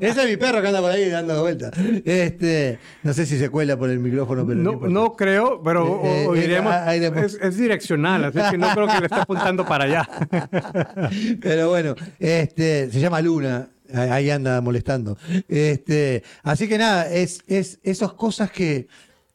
Ese 0.01 0.23
es 0.25 0.29
mi 0.31 0.37
perro 0.37 0.61
que 0.61 0.67
anda 0.69 0.81
por 0.81 0.91
ahí 0.91 1.09
dando 1.09 1.41
vueltas. 1.43 1.71
Este, 2.05 2.79
no 3.05 3.13
sé 3.13 3.25
si 3.25 3.39
se 3.39 3.49
cuela 3.49 3.77
por 3.77 3.89
el 3.91 4.01
micrófono, 4.01 4.45
pero 4.45 4.59
no, 4.59 4.73
No, 4.89 5.15
creo, 5.15 5.63
pero 5.63 5.85
o- 6.01 6.05
Eh, 6.07 6.27
o 6.27 6.35
eh, 6.35 6.41
diremos, 6.41 6.73
ah, 6.73 6.95
es, 6.97 7.35
es 7.41 7.57
direccional, 7.57 8.25
así 8.25 8.41
que 8.51 8.59
no 8.59 8.69
creo 8.75 8.87
que 8.89 8.99
le 9.01 9.07
esté 9.07 9.21
apuntando 9.21 9.65
para 9.65 9.85
allá. 9.85 10.09
Pero 11.41 11.69
bueno, 11.69 11.95
este, 12.19 12.91
se 12.91 12.99
llama 13.01 13.21
Luna. 13.21 13.69
Ahí 13.95 14.31
anda 14.31 14.61
molestando. 14.61 15.17
Este, 15.49 16.23
así 16.43 16.69
que 16.69 16.79
nada, 16.79 17.11
es, 17.11 17.41
es 17.47 17.79
esas 17.83 18.13
cosas 18.15 18.51
que 18.51 18.89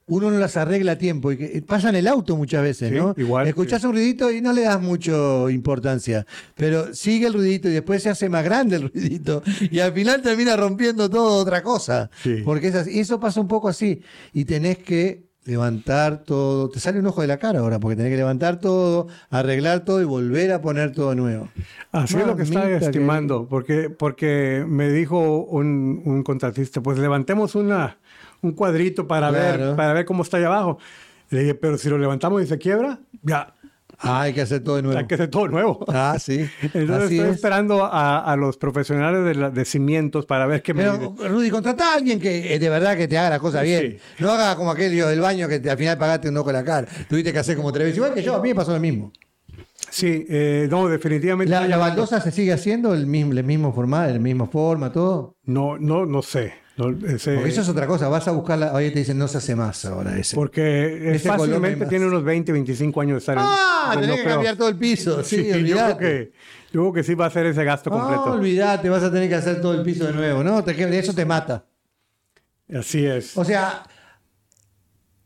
uno 0.08 0.30
no 0.30 0.40
las 0.40 0.58
arregla 0.58 0.94
a 0.94 0.98
tiempo 0.98 1.32
y 1.32 1.38
que 1.38 1.62
pasan 1.62 1.96
el 1.96 2.06
auto 2.06 2.36
muchas 2.36 2.62
veces, 2.64 2.90
Sí, 2.90 2.96
¿no? 2.96 3.14
igual, 3.18 3.48
Escuchás 3.48 3.80
sí. 3.82 3.88
un 3.88 3.94
ruidito 3.94 4.30
y 4.30 4.42
no 4.42 4.52
le 4.52 4.64
das 4.64 4.82
mucho 4.82 5.50
importancia, 5.50 6.26
pero 6.56 6.94
sigue 6.94 7.28
el 7.28 7.34
ruidito 7.34 7.70
y 7.70 7.74
después 7.74 8.04
se 8.04 8.10
hace 8.10 8.28
más 8.28 8.44
grande 8.44 8.76
el 8.76 8.90
ruidito 8.92 9.42
y 9.70 9.80
al 9.80 9.94
final 9.94 10.22
termina 10.22 10.58
rompiendo 10.58 11.10
todo 11.10 11.38
otra 11.38 11.64
cosa. 11.64 12.10
Sí. 12.24 12.42
Porque 12.44 12.68
es 12.70 12.76
así. 12.76 12.92
Y 12.92 13.00
eso 13.00 13.22
pasa 13.22 13.40
un 13.40 13.48
poco 13.48 13.70
así 13.70 14.02
y 14.34 14.44
tenés 14.44 14.80
que 14.80 15.31
levantar 15.46 16.20
todo, 16.24 16.70
te 16.70 16.80
sale 16.80 17.00
un 17.00 17.08
ojo 17.08 17.22
de 17.22 17.28
la 17.28 17.38
cara 17.38 17.60
ahora 17.60 17.80
porque 17.80 17.96
tenés 17.96 18.12
que 18.12 18.18
levantar 18.18 18.60
todo, 18.60 19.08
arreglar 19.30 19.84
todo 19.86 20.02
y 20.02 20.06
volver 20.06 20.52
a 20.52 20.62
poner 20.62 20.92
todo 20.92 21.16
nuevo. 21.16 21.50
Así 21.92 22.18
es 22.18 22.28
lo 22.28 22.36
que 22.36 22.44
estaba 22.44 22.66
Mamita 22.66 22.86
estimando, 22.86 23.48
porque, 23.50 23.90
porque 23.90 24.64
me 24.68 24.90
dijo 24.90 25.40
un, 25.44 26.02
un 26.06 26.24
contratista, 26.24 26.82
pues 26.82 27.00
levantemos 27.00 27.56
una, 27.56 27.98
un 28.42 28.52
cuadrito 28.54 29.08
para, 29.08 29.32
ver, 29.32 29.76
para 29.76 29.94
ver 29.94 30.06
cómo 30.06 30.24
está 30.24 30.38
ahí 30.38 30.44
abajo. 30.44 30.78
Le 31.30 31.40
dije, 31.42 31.56
pero 31.56 31.78
si 31.78 31.90
lo 31.90 31.98
levantamos 31.98 32.44
y 32.44 32.48
se 32.48 32.58
quiebra, 32.58 33.00
ya, 33.24 33.54
Ah, 34.04 34.22
hay 34.22 34.34
que 34.34 34.42
hacer 34.42 34.64
todo 34.64 34.78
de 34.78 34.82
nuevo. 34.82 34.98
hay 35.00 35.06
que 35.06 35.14
hacer 35.16 35.30
todo 35.30 35.48
nuevo. 35.48 35.86
Ah, 35.88 36.18
sí. 36.20 36.50
Entonces 36.62 36.90
Así 36.90 37.16
estoy 37.18 37.30
es. 37.30 37.36
esperando 37.36 37.86
a, 37.86 38.20
a 38.20 38.36
los 38.36 38.58
profesionales 38.58 39.24
de, 39.24 39.36
la- 39.36 39.50
de 39.52 39.64
cimientos 39.66 40.26
para 40.26 40.48
ver 40.48 40.62
qué 40.64 40.74
me 40.74 40.84
Pero, 40.84 40.98
dicen. 40.98 41.30
Rudy, 41.32 41.50
contratá 41.52 41.92
a 41.94 41.96
alguien 41.98 42.20
que 42.20 42.54
eh, 42.56 42.60
de 42.60 42.70
verdad 42.70 42.98
que 42.98 43.08
te 43.08 43.18
haga 43.18 43.30
la 43.30 43.40
cosa 43.40 43.62
bien. 43.62 43.98
Sí. 44.18 44.24
No 44.24 44.32
haga 44.32 44.56
como 44.56 44.72
aquel 44.72 44.92
tío 44.92 45.08
del 45.08 45.20
baño 45.22 45.48
que 45.48 45.60
te- 45.60 45.70
al 45.70 45.78
final 45.78 45.98
pagaste 45.98 46.30
un 46.30 46.38
ojo 46.38 46.50
en 46.50 46.56
la 46.56 46.64
cara. 46.64 46.88
Tuviste 47.08 47.32
que 47.32 47.40
hacer 47.40 47.56
como 47.56 47.72
tres 47.72 47.86
veces. 47.86 47.98
Igual 47.98 48.14
que 48.14 48.24
yo, 48.24 48.36
a 48.36 48.42
mí 48.42 48.50
me 48.50 48.56
pasó 48.56 48.74
lo 48.74 48.80
mismo. 48.80 49.12
Sí, 49.90 50.26
eh, 50.30 50.68
no, 50.70 50.88
definitivamente. 50.88 51.52
¿La, 51.52 51.68
la 51.68 51.78
baldosa 51.78 52.22
se 52.22 52.32
sigue 52.32 52.54
haciendo 52.54 52.94
el 52.94 53.06
mismo, 53.08 53.34
el 53.34 53.44
mismo 53.44 53.74
formato, 53.74 54.14
la 54.14 54.20
misma 54.20 54.48
forma, 54.48 54.92
todo? 54.92 55.36
No, 55.44 55.78
no, 55.78 56.06
no 56.06 56.22
sé. 56.22 56.54
No, 56.90 57.08
ese- 57.08 57.36
Porque 57.36 57.50
eso 57.50 57.62
es 57.62 57.70
otra 57.70 57.86
cosa. 57.88 58.08
Vas 58.08 58.28
a 58.28 58.32
buscarla, 58.32 58.74
oye, 58.74 58.92
te 58.92 59.00
dicen 59.00 59.18
no 59.18 59.28
se 59.28 59.38
hace 59.38 59.56
más 59.56 59.84
ahora 59.86 60.18
ese. 60.18 60.36
porque 60.36 61.14
ese 61.16 61.28
no 61.28 61.38
fácilmente 61.38 61.86
tiene 61.86 62.06
unos 62.08 62.24
20, 62.24 62.52
25 62.52 63.02
años 63.02 63.16
de 63.16 63.20
estar 63.20 63.38
en- 63.38 63.44
Ah, 63.46 63.92
tenés 63.94 64.10
no 64.10 64.16
que 64.16 64.24
cambiar 64.24 64.56
todo 64.58 64.70
el 64.70 64.76
piso. 64.78 65.24
Sí, 65.24 65.38
Sí, 65.52 65.64
yo 65.66 65.76
creo 65.76 65.98
que, 65.98 66.32
yo 66.74 66.82
creo 66.82 66.94
que 66.94 67.04
sí 67.04 67.14
va 67.16 67.26
a 67.28 67.30
ser 67.30 67.46
ese 67.46 67.64
gasto 67.64 67.90
No, 67.90 67.98
completo. 68.00 68.24
olvidate, 68.34 68.90
vas 68.90 69.04
a 69.04 69.12
tener 69.12 69.30
que 69.30 69.36
hacer 69.36 69.62
todo 69.62 69.74
el 69.74 69.84
piso 69.84 70.06
de 70.08 70.14
nuevo, 70.14 70.44
¿no? 70.44 70.64
Te- 70.64 70.98
eso 71.00 71.14
te 71.14 71.26
mata. 71.26 71.66
Así 72.74 73.06
es. 73.06 73.38
O 73.38 73.44
sea, 73.44 73.84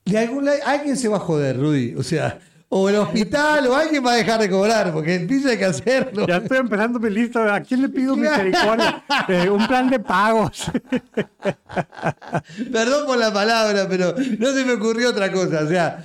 de 0.05 0.17
algún 0.17 0.47
alguien 0.65 0.97
se 0.97 1.07
va 1.07 1.17
a 1.17 1.19
joder, 1.19 1.57
Rudy. 1.57 1.95
O 1.95 2.03
sea, 2.03 2.39
o 2.69 2.89
el 2.89 2.95
hospital 2.97 3.67
o 3.67 3.75
alguien 3.75 4.05
va 4.05 4.13
a 4.13 4.15
dejar 4.15 4.39
de 4.39 4.49
cobrar, 4.49 4.91
porque 4.91 5.15
el 5.15 5.27
piso 5.27 5.49
hay 5.49 5.57
que 5.57 5.65
hacerlo. 5.65 6.25
Ya 6.27 6.37
estoy 6.37 6.57
empezando 6.57 6.99
mi 6.99 7.09
lista. 7.09 7.53
¿A 7.55 7.61
quién 7.61 7.81
le 7.83 7.89
pido 7.89 8.15
misericordia? 8.15 9.03
Eh, 9.27 9.49
un 9.49 9.65
plan 9.67 9.89
de 9.89 9.99
pagos. 9.99 10.71
Perdón 12.71 13.05
por 13.05 13.17
la 13.17 13.31
palabra, 13.33 13.87
pero 13.89 14.13
no 14.39 14.51
se 14.53 14.65
me 14.65 14.73
ocurrió 14.73 15.09
otra 15.09 15.31
cosa. 15.31 15.61
O 15.63 15.67
sea, 15.67 16.03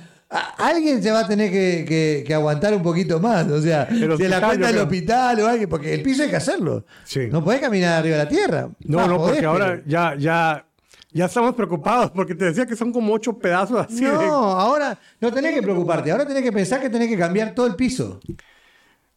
alguien 0.57 1.01
se 1.03 1.11
va 1.11 1.21
a 1.21 1.27
tener 1.27 1.51
que, 1.51 1.85
que- 1.87 2.23
que 2.25 2.33
aguantar 2.33 2.73
un 2.73 2.83
poquito 2.83 3.19
más. 3.19 3.47
O 3.47 3.61
sea, 3.61 3.83
El 3.89 3.99
de 3.99 4.07
la 4.07 4.13
hospital, 4.15 4.41
cuenta 4.43 4.67
del 4.67 4.77
hospital 4.79 5.39
o 5.41 5.47
alguien, 5.47 5.69
porque 5.69 5.93
el 5.93 6.01
piso 6.01 6.23
hay 6.23 6.29
que 6.29 6.35
hacerlo. 6.37 6.85
Sí. 7.03 7.27
No 7.31 7.43
podés 7.43 7.59
caminar 7.61 7.99
arriba 7.99 8.17
de 8.17 8.23
la 8.23 8.29
tierra. 8.29 8.69
No, 8.85 8.99
Ah, 8.99 9.07
no, 9.07 9.17
podés, 9.17 9.33
porque 9.33 9.45
ahora 9.45 9.81
ya, 9.85 10.15
ya, 10.17 10.65
ya 11.13 11.25
estamos 11.25 11.53
preocupados 11.55 12.11
porque 12.11 12.35
te 12.35 12.45
decía 12.45 12.65
que 12.65 12.75
son 12.75 12.91
como 12.91 13.13
ocho 13.13 13.37
pedazos 13.37 13.85
así. 13.85 14.01
No, 14.01 14.19
de- 14.19 14.25
ahora 14.25 14.97
no 15.19 15.31
tenés 15.33 15.53
que 15.55 15.61
preocuparte. 15.61 16.11
Ahora 16.11 16.25
tenés 16.25 16.43
que 16.43 16.51
pensar 16.51 16.79
que 16.81 16.89
tenés 16.89 17.09
que 17.09 17.17
cambiar 17.17 17.53
todo 17.53 17.67
el 17.67 17.75
piso. 17.75 18.19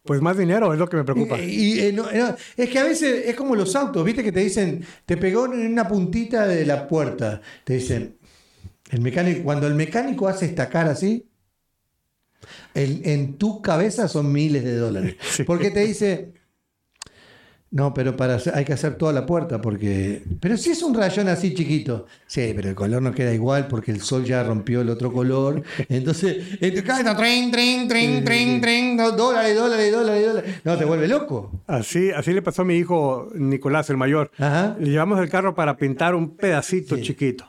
pues 0.03 0.21
más 0.21 0.37
dinero 0.37 0.71
es 0.71 0.77
lo 0.77 0.87
que 0.87 0.97
me 0.97 1.03
preocupa. 1.03 1.39
Y, 1.39 1.45
y, 1.73 1.79
eh, 1.79 1.91
no, 1.91 2.03
no, 2.11 2.35
es 2.57 2.69
que 2.69 2.77
a 2.79 2.83
veces 2.83 3.25
es 3.27 3.35
como 3.35 3.55
los 3.55 3.75
autos, 3.75 4.05
viste 4.05 4.23
que 4.23 4.31
te 4.31 4.41
dicen, 4.41 4.85
te 5.05 5.17
pegó 5.17 5.45
en 5.51 5.71
una 5.71 5.87
puntita 5.87 6.45
de 6.45 6.63
la 6.65 6.87
puerta. 6.87 7.41
Te 7.63 7.73
dicen, 7.73 8.15
el 8.91 9.01
mecánico, 9.01 9.41
cuando 9.43 9.65
el 9.65 9.73
mecánico 9.73 10.27
hace 10.27 10.45
esta 10.45 10.69
cara 10.69 10.91
así, 10.91 11.27
el- 12.75 13.01
en 13.05 13.37
tu 13.37 13.61
cabeza 13.63 14.07
son 14.07 14.31
miles 14.31 14.63
de 14.63 14.75
dólares. 14.75 15.15
Sí. 15.31 15.43
Porque 15.43 15.71
te 15.71 15.79
dice, 15.85 16.33
no, 17.77 17.93
pero 17.93 18.15
para 18.15 18.35
hacer- 18.35 18.55
hay 18.55 18.63
que 18.63 18.71
hacer 18.71 18.95
toda 18.95 19.11
la 19.11 19.25
puerta 19.25 19.59
porque. 19.59 20.23
Pero 20.39 20.55
si 20.55 20.69
es 20.69 20.81
un 20.81 20.93
rayón 20.95 21.27
así 21.27 21.53
chiquito. 21.53 22.05
Sí, 22.25 22.53
pero 22.55 22.69
el 22.69 22.75
color 22.75 23.01
no 23.01 23.11
queda 23.11 23.33
igual 23.33 23.67
porque 23.67 23.91
el 23.91 23.99
sol 23.99 24.23
ya 24.23 24.43
rompió 24.43 24.79
el 24.79 24.89
otro 24.89 25.11
color. 25.11 25.61
Entonces, 25.89 26.57
cabeza, 26.85 27.17
tren, 27.17 27.51
tren, 27.51 27.87
tren, 27.89 28.23
tren, 28.23 28.61
tren, 28.61 28.95
dólares, 28.95 29.55
dólares, 29.57 29.91
dólares, 29.91 30.25
dólares. 30.25 30.55
No, 30.63 30.77
te 30.77 30.85
vuelve 30.85 31.07
loco. 31.09 31.51
Así, 31.67 32.11
así 32.11 32.31
le 32.31 32.41
pasó 32.41 32.61
a 32.61 32.65
mi 32.65 32.75
hijo 32.77 33.27
Nicolás, 33.35 33.89
el 33.89 33.97
mayor. 33.97 34.31
Ajá. 34.37 34.77
Le 34.79 34.91
llevamos 34.91 35.19
el 35.19 35.29
carro 35.29 35.53
para 35.53 35.75
pintar 35.75 36.15
un 36.15 36.37
pedacito 36.37 36.97
chiquito. 37.01 37.45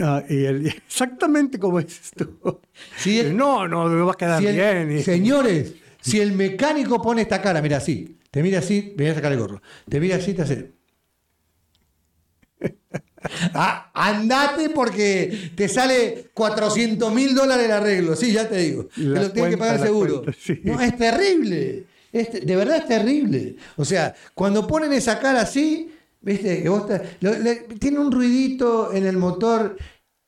Ah, 0.00 0.22
y 0.28 0.44
él, 0.44 0.66
exactamente 0.86 1.58
como 1.58 1.80
dices 1.80 2.12
tú. 2.16 2.60
Sí, 2.96 3.18
es- 3.20 3.32
no, 3.34 3.66
no, 3.68 3.88
me 3.88 4.00
va 4.02 4.12
a 4.12 4.16
quedar 4.16 4.40
Si 4.40 4.46
el- 4.46 4.54
bien. 4.54 4.98
y- 4.98 5.02
Señores, 5.02 5.74
si 6.00 6.20
el 6.20 6.32
mecánico 6.32 7.02
pone 7.02 7.22
esta 7.22 7.42
cara, 7.42 7.60
mira 7.60 7.78
así, 7.78 8.16
te 8.34 8.42
mira 8.42 8.58
así, 8.58 8.92
voy 8.96 9.06
a 9.06 9.14
sacar 9.14 9.30
el 9.30 9.38
gorro, 9.38 9.62
te 9.88 10.00
mira 10.00 10.16
así, 10.16 10.34
te 10.34 10.42
hace. 10.42 10.72
Ah, 13.54 13.90
andate 13.94 14.68
porque 14.68 15.50
te 15.54 15.66
sale 15.66 16.26
400 16.34 17.10
mil 17.14 17.34
dólares 17.34 17.64
el 17.64 17.72
arreglo, 17.72 18.14
sí, 18.16 18.32
ya 18.32 18.46
te 18.46 18.58
digo. 18.58 18.86
Te 18.94 19.02
lo 19.02 19.32
tienes 19.32 19.52
que 19.52 19.56
pagar 19.56 19.80
seguro. 19.80 20.22
cuenta, 20.22 20.38
sí. 20.38 20.60
No, 20.62 20.78
es 20.78 20.94
terrible. 20.98 21.84
Es 22.12 22.44
de 22.46 22.56
verdad 22.56 22.76
es 22.76 22.86
terrible. 22.86 23.56
O 23.76 23.84
sea, 23.86 24.14
cuando 24.34 24.66
ponen 24.66 24.92
esa 24.92 25.18
cara 25.20 25.40
así, 25.40 25.90
viste, 26.20 26.62
que 26.62 26.68
vos 26.68 26.86
te- 26.86 27.00
lo- 27.20 27.38
le- 27.38 27.56
tiene 27.80 27.98
un 27.98 28.12
ruidito 28.12 28.92
en 28.92 29.06
el 29.06 29.16
motor. 29.16 29.78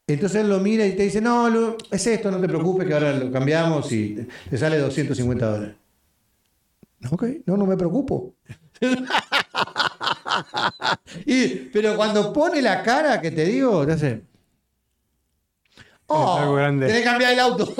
Entonces 0.06 0.40
él 0.40 0.48
lo 0.48 0.60
mira 0.60 0.86
y 0.86 0.92
te 0.96 1.02
dice, 1.02 1.20
no, 1.20 1.50
Lu, 1.50 1.76
es 1.90 2.06
esto, 2.06 2.30
no 2.30 2.40
te 2.40 2.48
preocupes, 2.48 2.86
que 2.86 2.94
ahora 2.94 3.12
lo 3.12 3.30
cambiamos 3.30 3.92
y 3.92 4.14
te- 4.14 4.26
te 4.48 4.56
sale 4.56 4.78
250 4.78 5.46
dólares. 5.50 5.76
Ok, 7.10 7.24
no, 7.46 7.56
no 7.56 7.66
me 7.66 7.76
preocupo. 7.76 8.34
y, 11.26 11.48
pero 11.72 11.96
cuando 11.96 12.32
pone 12.32 12.62
la 12.62 12.82
cara 12.82 13.20
que 13.20 13.30
te 13.30 13.44
digo, 13.44 13.86
te 13.86 13.92
hace. 13.92 14.22
Oh, 16.08 16.54
grande. 16.54 16.86
Tenés 16.86 17.02
que 17.02 17.08
cambiar 17.08 17.32
el 17.32 17.40
auto. 17.40 17.64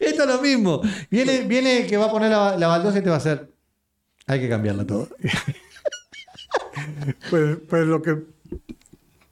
Esto 0.00 0.22
es 0.22 0.28
lo 0.28 0.42
mismo. 0.42 0.82
Viene, 1.10 1.42
viene 1.42 1.86
que 1.86 1.96
va 1.96 2.06
a 2.06 2.10
poner 2.10 2.30
la, 2.30 2.56
la 2.56 2.68
baldosa 2.68 2.98
y 2.98 3.02
te 3.02 3.08
va 3.08 3.16
a 3.16 3.18
hacer. 3.18 3.50
Hay 4.26 4.40
que 4.40 4.48
cambiarla 4.48 4.86
todo. 4.86 5.08
Pues, 7.30 7.58
pues 7.68 7.86
lo 7.86 8.02
que. 8.02 8.24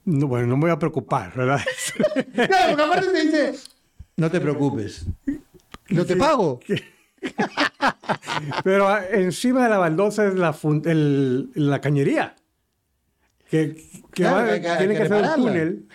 No, 0.05 0.27
bueno, 0.27 0.47
no 0.47 0.57
me 0.57 0.63
voy 0.63 0.71
a 0.71 0.79
preocupar, 0.79 1.35
¿verdad? 1.35 1.61
Claro, 2.33 2.69
porque 2.69 2.83
aparte 2.83 3.07
te 3.07 3.21
dice. 3.21 3.53
No 4.17 4.31
te 4.31 4.39
preocupes. 4.39 5.05
No 5.89 6.05
te 6.05 6.15
pago. 6.15 6.59
Pero 8.63 8.87
encima 9.11 9.63
de 9.63 9.69
la 9.69 9.77
baldosa 9.77 10.25
es 10.27 10.35
la, 10.35 10.55
el- 10.85 11.49
la 11.55 11.79
cañería. 11.81 12.35
Que, 13.49 13.75
que 13.75 14.01
Claro, 14.11 14.35
va- 14.37 14.45
que 14.45 14.51
hay 14.53 14.61
que- 14.61 14.67
hay 14.69 14.77
tiene 14.79 14.95
que 14.95 15.03
hacer 15.03 15.23
un 15.23 15.35
túnel. 15.35 15.87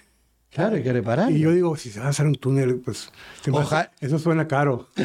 Claro, 0.51 0.77
hay 0.77 0.83
que 0.83 0.93
reparar. 0.93 1.31
Y 1.31 1.41
yo 1.41 1.51
digo, 1.53 1.77
si 1.77 1.91
se 1.91 2.01
va 2.01 2.07
a 2.07 2.11
hacer 2.11 2.27
un 2.27 2.35
túnel, 2.37 2.77
pues. 2.85 3.11
se 3.43 3.51
me 3.51 3.59
hace- 3.59 3.67
Oja- 3.67 3.91
Eso 4.01 4.19
suena 4.19 4.47
caro. 4.49 4.89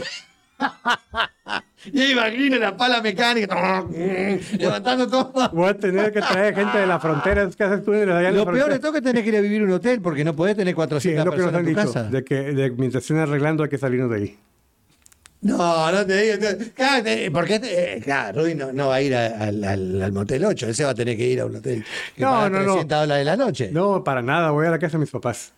Y 1.86 2.14
imagina 2.14 2.58
la 2.60 2.78
pala 2.78 3.02
mecánica. 3.02 3.84
levantando 4.58 5.06
todo. 5.10 5.50
Voy 5.52 5.68
a 5.70 5.78
tener 5.78 6.14
que 6.14 6.22
traer 6.22 6.56
gente 6.56 6.78
de 6.78 6.88
la 6.88 6.98
frontera 6.98 7.44
es 7.44 7.58
que 7.58 7.64
hace 7.66 7.80
túneles 7.80 8.16
allá 8.16 8.30
en 8.30 8.36
Lo 8.38 8.46
la 8.46 8.52
peor 8.54 8.72
de 8.72 8.80
todo 8.80 8.92
es 8.92 8.96
que 8.96 9.02
tenés 9.02 9.24
que 9.24 9.30
ir 9.30 9.36
a 9.36 9.42
vivir 9.42 9.62
en 9.64 9.68
un 9.68 9.74
hotel 9.74 10.00
porque 10.02 10.24
no 10.24 10.34
podés 10.34 10.56
tener 10.56 10.72
Sí, 10.72 10.76
400 10.76 11.20
es 11.20 11.26
lo 11.26 11.32
que 11.32 11.38
nos 11.38 11.46
personas 11.52 11.60
han 11.60 11.68
en 11.68 11.74
tu 11.76 11.82
dicho. 11.82 11.94
casa. 11.94 12.10
De 12.10 12.24
que 12.24 12.36
de, 12.54 12.72
mientras 12.72 13.04
estén 13.04 13.18
arreglando 13.18 13.64
hay 13.64 13.70
que 13.70 13.78
salirnos 13.78 14.10
de 14.12 14.16
ahí. 14.16 14.40
No, 15.44 15.92
no 15.92 16.06
te 16.06 16.38
digo. 16.38 16.48
Claro, 16.74 17.04
te- 17.04 17.30
porque 17.32 17.60
eh, 17.64 18.02
claro, 18.04 18.42
Rudy 18.42 18.56
no, 18.56 18.72
no 18.74 18.88
va 18.88 18.96
a 18.96 19.02
ir 19.02 19.16
a- 19.16 19.28
al, 19.28 19.64
al- 19.64 20.02
al 20.02 20.12
motel 20.12 20.44
8, 20.46 20.68
él 20.68 20.76
se 20.76 20.84
va 20.86 20.92
a 20.92 20.96
tener 20.96 21.16
que 21.18 21.28
ir 21.28 21.42
a 21.42 21.46
un 21.46 21.56
hotel 21.58 21.84
que 22.16 22.22
No, 22.22 22.32
paga 22.32 22.50
no, 22.50 22.60
no. 22.60 22.66
300 22.74 23.00
dólares 23.02 23.26
la 23.26 23.38
noche. 23.38 23.70
No, 23.72 24.04
para 24.04 24.22
nada. 24.22 24.52
Voy 24.52 24.66
a 24.68 24.72
la 24.72 24.80
casa 24.80 24.94
de 24.94 25.00
mis 25.02 25.10
papás. 25.12 25.52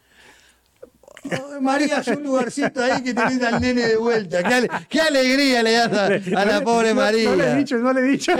María, 1.60 2.02
es 2.02 2.08
un 2.10 2.22
lugarcito 2.24 2.84
ahí 2.84 3.02
que 3.04 3.14
tenés 3.16 3.42
al 3.42 3.60
nene 3.60 3.88
de 3.88 3.98
vuelta. 3.98 4.44
Qué, 4.44 4.54
ale- 4.54 4.70
qué 4.90 5.02
alegría 5.02 5.64
le 5.64 5.72
das 5.72 5.92
a, 5.94 6.06
a 6.42 6.46
la 6.46 6.62
pobre 6.62 6.90
no, 6.90 6.96
María. 7.02 7.30
No, 7.32 7.36
le 7.36 7.52
he 7.52 7.56
dicho, 7.56 7.78
no 7.78 7.92
le 7.94 8.02
he 8.02 8.04
dicho. 8.04 8.32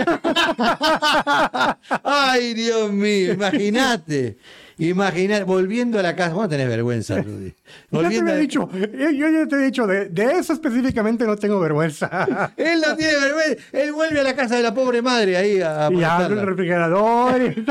Ay, 2.04 2.54
Dios 2.54 2.92
mío, 2.92 3.32
imagínate. 3.32 4.36
Imagínate, 4.78 5.44
volviendo 5.44 5.98
a 5.98 6.02
la 6.02 6.14
casa. 6.14 6.34
Vos 6.34 6.42
no 6.42 6.48
tenés 6.50 6.68
vergüenza, 6.68 7.16
Rudy. 7.22 7.46
Ya 7.48 7.54
te 7.54 7.96
Volviendo 7.96 8.30
lo 8.30 8.30
he 8.32 8.34
a- 8.34 8.40
dicho. 8.40 8.68
Yo, 8.72 9.10
yo 9.10 9.30
ya 9.30 9.46
te 9.48 9.56
he 9.56 9.58
dicho, 9.64 9.86
de, 9.86 10.10
de 10.10 10.32
eso 10.38 10.52
específicamente 10.52 11.24
no 11.26 11.36
tengo 11.36 11.58
vergüenza. 11.60 12.50
Él 12.58 12.82
no 12.86 12.94
tiene 12.94 13.14
vergüenza. 13.16 13.62
Él 13.72 13.92
vuelve 13.92 14.20
a 14.20 14.22
la 14.22 14.36
casa 14.36 14.56
de 14.56 14.62
la 14.62 14.74
pobre 14.74 15.00
madre 15.00 15.36
ahí 15.36 15.60
a, 15.62 15.88
y 15.90 16.02
abro 16.04 16.38
el 16.40 16.46
refrigerador. 16.46 17.40
y- 17.42 17.64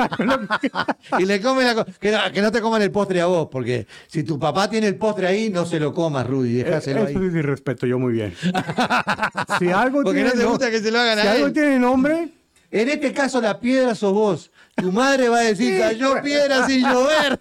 Y 1.19 1.25
le 1.25 1.39
come 1.41 1.63
la 1.63 1.85
que, 1.99 2.11
no, 2.11 2.17
que 2.33 2.41
no 2.41 2.51
te 2.51 2.59
coman 2.61 2.81
el 2.81 2.91
postre 2.91 3.21
a 3.21 3.27
vos, 3.27 3.49
porque 3.51 3.85
si 4.07 4.23
tu 4.23 4.39
papá 4.39 4.69
tiene 4.69 4.87
el 4.87 4.95
postre 4.95 5.27
ahí, 5.27 5.49
no 5.51 5.65
se 5.65 5.79
lo 5.79 5.93
comas, 5.93 6.25
Rudy, 6.25 6.53
dejáselo 6.63 7.07
Eso 7.07 7.19
ahí. 7.19 7.29
sí 7.31 7.41
respeto 7.41 7.85
yo 7.85 7.99
muy 7.99 8.13
bien. 8.13 8.33
Si 9.59 9.69
algo 9.69 10.01
Porque 10.03 10.21
tiene 10.21 10.33
no 10.35 10.39
te 10.41 10.45
gusta 10.45 10.71
que 10.71 10.79
se 10.79 10.91
lo 10.91 10.99
hagan 10.99 11.19
si 11.21 11.27
a 11.27 11.31
algo 11.33 11.47
él. 11.47 11.53
tiene 11.53 11.77
nombre, 11.79 12.29
En 12.71 12.89
este 12.89 13.13
caso, 13.13 13.39
la 13.41 13.59
piedra 13.59 13.93
sos 13.95 14.11
vos. 14.13 14.51
Tu 14.75 14.91
madre 14.91 15.29
va 15.29 15.37
a 15.39 15.43
decir, 15.43 15.79
cayó 15.79 16.21
piedra 16.21 16.67
sin 16.67 16.83
llover. 16.85 17.39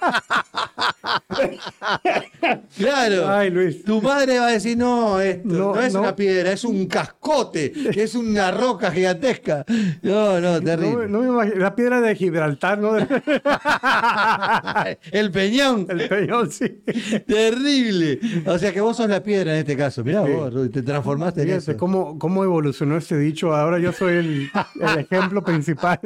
claro. 2.76 3.28
Ay, 3.28 3.50
Luis. 3.50 3.82
Tu 3.84 4.00
madre 4.00 4.38
va 4.38 4.46
a 4.48 4.52
decir, 4.52 4.76
no, 4.78 5.20
esto 5.20 5.42
no, 5.48 5.74
No, 5.74 5.80
es 5.80 5.92
no. 5.94 6.00
una 6.00 6.14
piedra, 6.14 6.52
es 6.52 6.64
un 6.64 6.86
cascote, 6.86 7.72
es 8.00 8.14
una 8.14 8.50
roca 8.52 8.90
gigantesca. 8.92 9.64
No, 10.02 10.40
no, 10.40 10.52
no, 10.52 10.62
terrible. 10.62 11.08
no 11.08 11.20
me 11.20 11.26
imagino. 11.28 11.56
La 11.56 11.74
piedra 11.74 12.00
de 12.00 12.14
Gibraltar, 12.14 12.78
¿no? 12.78 12.96
El 15.10 15.30
peñón. 15.30 15.86
El 15.90 16.08
peñón, 16.08 16.50
sí. 16.50 16.82
Terrible. 17.26 18.20
O 18.46 18.58
sea 18.58 18.72
que 18.72 18.80
vos 18.80 18.96
sos 18.96 19.08
la 19.08 19.22
piedra 19.22 19.52
en 19.54 19.58
este 19.58 19.76
caso. 19.76 20.04
Mirá 20.04 20.24
Sí. 20.24 20.32
vos, 20.32 20.70
te 20.70 20.82
transformaste 20.82 21.42
en 21.42 21.50
eso. 21.50 21.76
cómo, 21.76 22.18
cómo 22.18 22.44
evolucionó 22.44 22.96
este 22.96 23.18
dicho. 23.18 23.54
Ahora 23.54 23.78
yo 23.78 23.92
soy 23.92 24.14
el, 24.14 24.50
el 24.80 24.98
ejemplo 25.00 25.42
principal. 25.42 25.98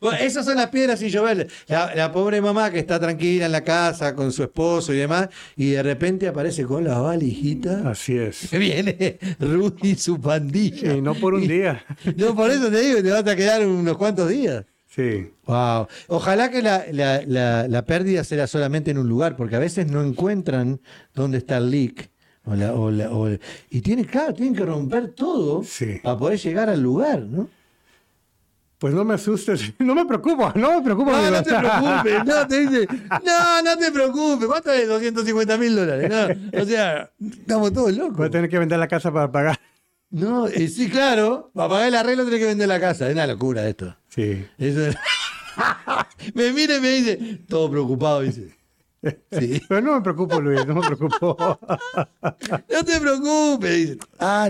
Bueno, 0.00 0.18
esas 0.42 0.52
son 0.52 0.56
las 0.56 0.68
piedras 0.70 0.98
sin 0.98 1.08
llover. 1.08 1.48
La, 1.68 1.94
la 1.94 2.12
pobre 2.12 2.40
mamá 2.40 2.70
que 2.70 2.78
está 2.78 2.98
tranquila 3.00 3.46
en 3.46 3.52
la 3.52 3.62
casa 3.62 4.14
con 4.14 4.32
su 4.32 4.42
esposo 4.42 4.92
y 4.92 4.98
demás, 4.98 5.28
y 5.56 5.70
de 5.70 5.82
repente 5.82 6.28
aparece 6.28 6.64
con 6.64 6.84
la 6.84 6.98
valijita. 6.98 7.88
Así 7.88 8.16
es. 8.16 8.48
Que 8.50 8.58
viene 8.58 9.18
Rudy 9.40 9.90
y 9.90 9.94
su 9.94 10.20
pandilla. 10.20 10.94
Y 10.94 11.00
no 11.00 11.14
por 11.14 11.34
un 11.34 11.44
Y- 11.44 11.48
día. 11.48 11.84
No, 12.16 12.34
por 12.34 12.50
eso 12.50 12.70
te 12.70 12.80
digo, 12.80 13.02
te 13.02 13.10
vas 13.10 13.26
a 13.26 13.36
quedar 13.36 13.66
unos 13.66 13.96
cuantos 13.96 14.28
días. 14.28 14.64
Sí. 14.94 15.30
Wow. 15.46 15.86
Ojalá 16.08 16.50
que 16.50 16.60
la, 16.60 16.84
la- 16.92 17.22
la- 17.26 17.66
la 17.66 17.84
pérdida 17.86 18.24
sea 18.24 18.46
solamente 18.46 18.90
en 18.90 18.98
un 18.98 19.08
lugar, 19.08 19.36
porque 19.36 19.56
a 19.56 19.58
veces 19.58 19.86
no 19.90 20.02
encuentran 20.04 20.80
dónde 21.14 21.38
está 21.38 21.56
el 21.56 21.70
leak. 21.70 22.10
O 22.44 22.54
la- 22.56 22.74
o 22.74 22.90
o- 23.28 23.38
y 23.70 23.80
tienen, 23.80 24.04
claro, 24.04 24.34
tienen 24.34 24.54
que 24.54 24.64
romper 24.64 25.08
todo 25.14 25.62
Sí. 25.64 26.00
para 26.02 26.18
poder 26.18 26.38
llegar 26.40 26.68
al 26.68 26.82
lugar, 26.82 27.20
¿no? 27.22 27.48
Pues 28.82 28.92
no 28.94 29.04
me 29.04 29.14
asustes. 29.14 29.72
No 29.78 29.94
me 29.94 30.04
preocupo, 30.06 30.50
no 30.56 30.78
me 30.78 30.82
preocupo. 30.82 31.12
No, 31.12 31.30
no 31.30 31.40
te 31.44 31.54
preocupes, 31.54 32.24
no, 32.24 32.46
te 32.48 32.60
dice, 32.66 32.88
no, 33.24 33.62
no 33.62 33.78
te 33.78 33.92
preocupes, 33.92 34.48
¿cuánto 34.48 34.72
es 34.72 34.88
250 34.88 35.56
mil 35.56 35.76
dólares? 35.76 36.10
No, 36.10 36.60
o 36.60 36.64
sea, 36.64 37.08
estamos 37.24 37.72
todos 37.72 37.92
Voy 37.96 38.00
a 38.00 38.08
locos. 38.08 38.30
tener 38.32 38.50
que 38.50 38.58
vender 38.58 38.80
la 38.80 38.88
casa 38.88 39.12
para 39.12 39.30
pagar. 39.30 39.60
No, 40.10 40.48
y 40.48 40.66
sí, 40.66 40.90
claro, 40.90 41.52
para 41.54 41.68
pagar 41.68 41.86
el 41.88 41.94
arreglo 41.94 42.24
tenés 42.24 42.40
que 42.40 42.46
vender 42.46 42.66
la 42.66 42.80
casa, 42.80 43.06
es 43.06 43.14
una 43.14 43.24
locura 43.28 43.68
esto. 43.68 43.94
Sí. 44.08 44.44
Eso 44.58 44.86
es- 44.86 44.96
me 46.34 46.52
mira 46.52 46.76
y 46.76 46.80
me 46.80 46.90
dice, 46.90 47.16
todo 47.48 47.70
preocupado, 47.70 48.22
dice. 48.22 48.48
Sí. 49.30 49.62
Pero 49.68 49.80
no 49.80 49.94
me 49.94 50.00
preocupo, 50.00 50.40
Luis, 50.40 50.66
no 50.66 50.74
me 50.74 50.80
preocupo. 50.88 51.36
No 52.68 52.84
te 52.84 53.00
preocupes, 53.00 53.76
dice. 53.76 53.98
Ah, 54.18 54.48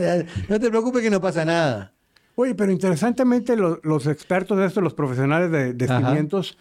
no 0.49 0.59
te 0.59 0.71
preocupes 0.71 1.03
que 1.03 1.11
no 1.11 1.21
pasa 1.21 1.45
nada. 1.45 1.93
Oye, 2.35 2.55
pero 2.55 2.73
interesantemente 2.73 3.57
lo- 3.57 3.81
los 3.83 4.07
expertos 4.07 4.59
de 4.59 4.67
esto, 4.67 4.81
los 4.81 4.95
profesionales 4.95 5.51
de, 5.51 5.75
cimientos, 6.07 6.57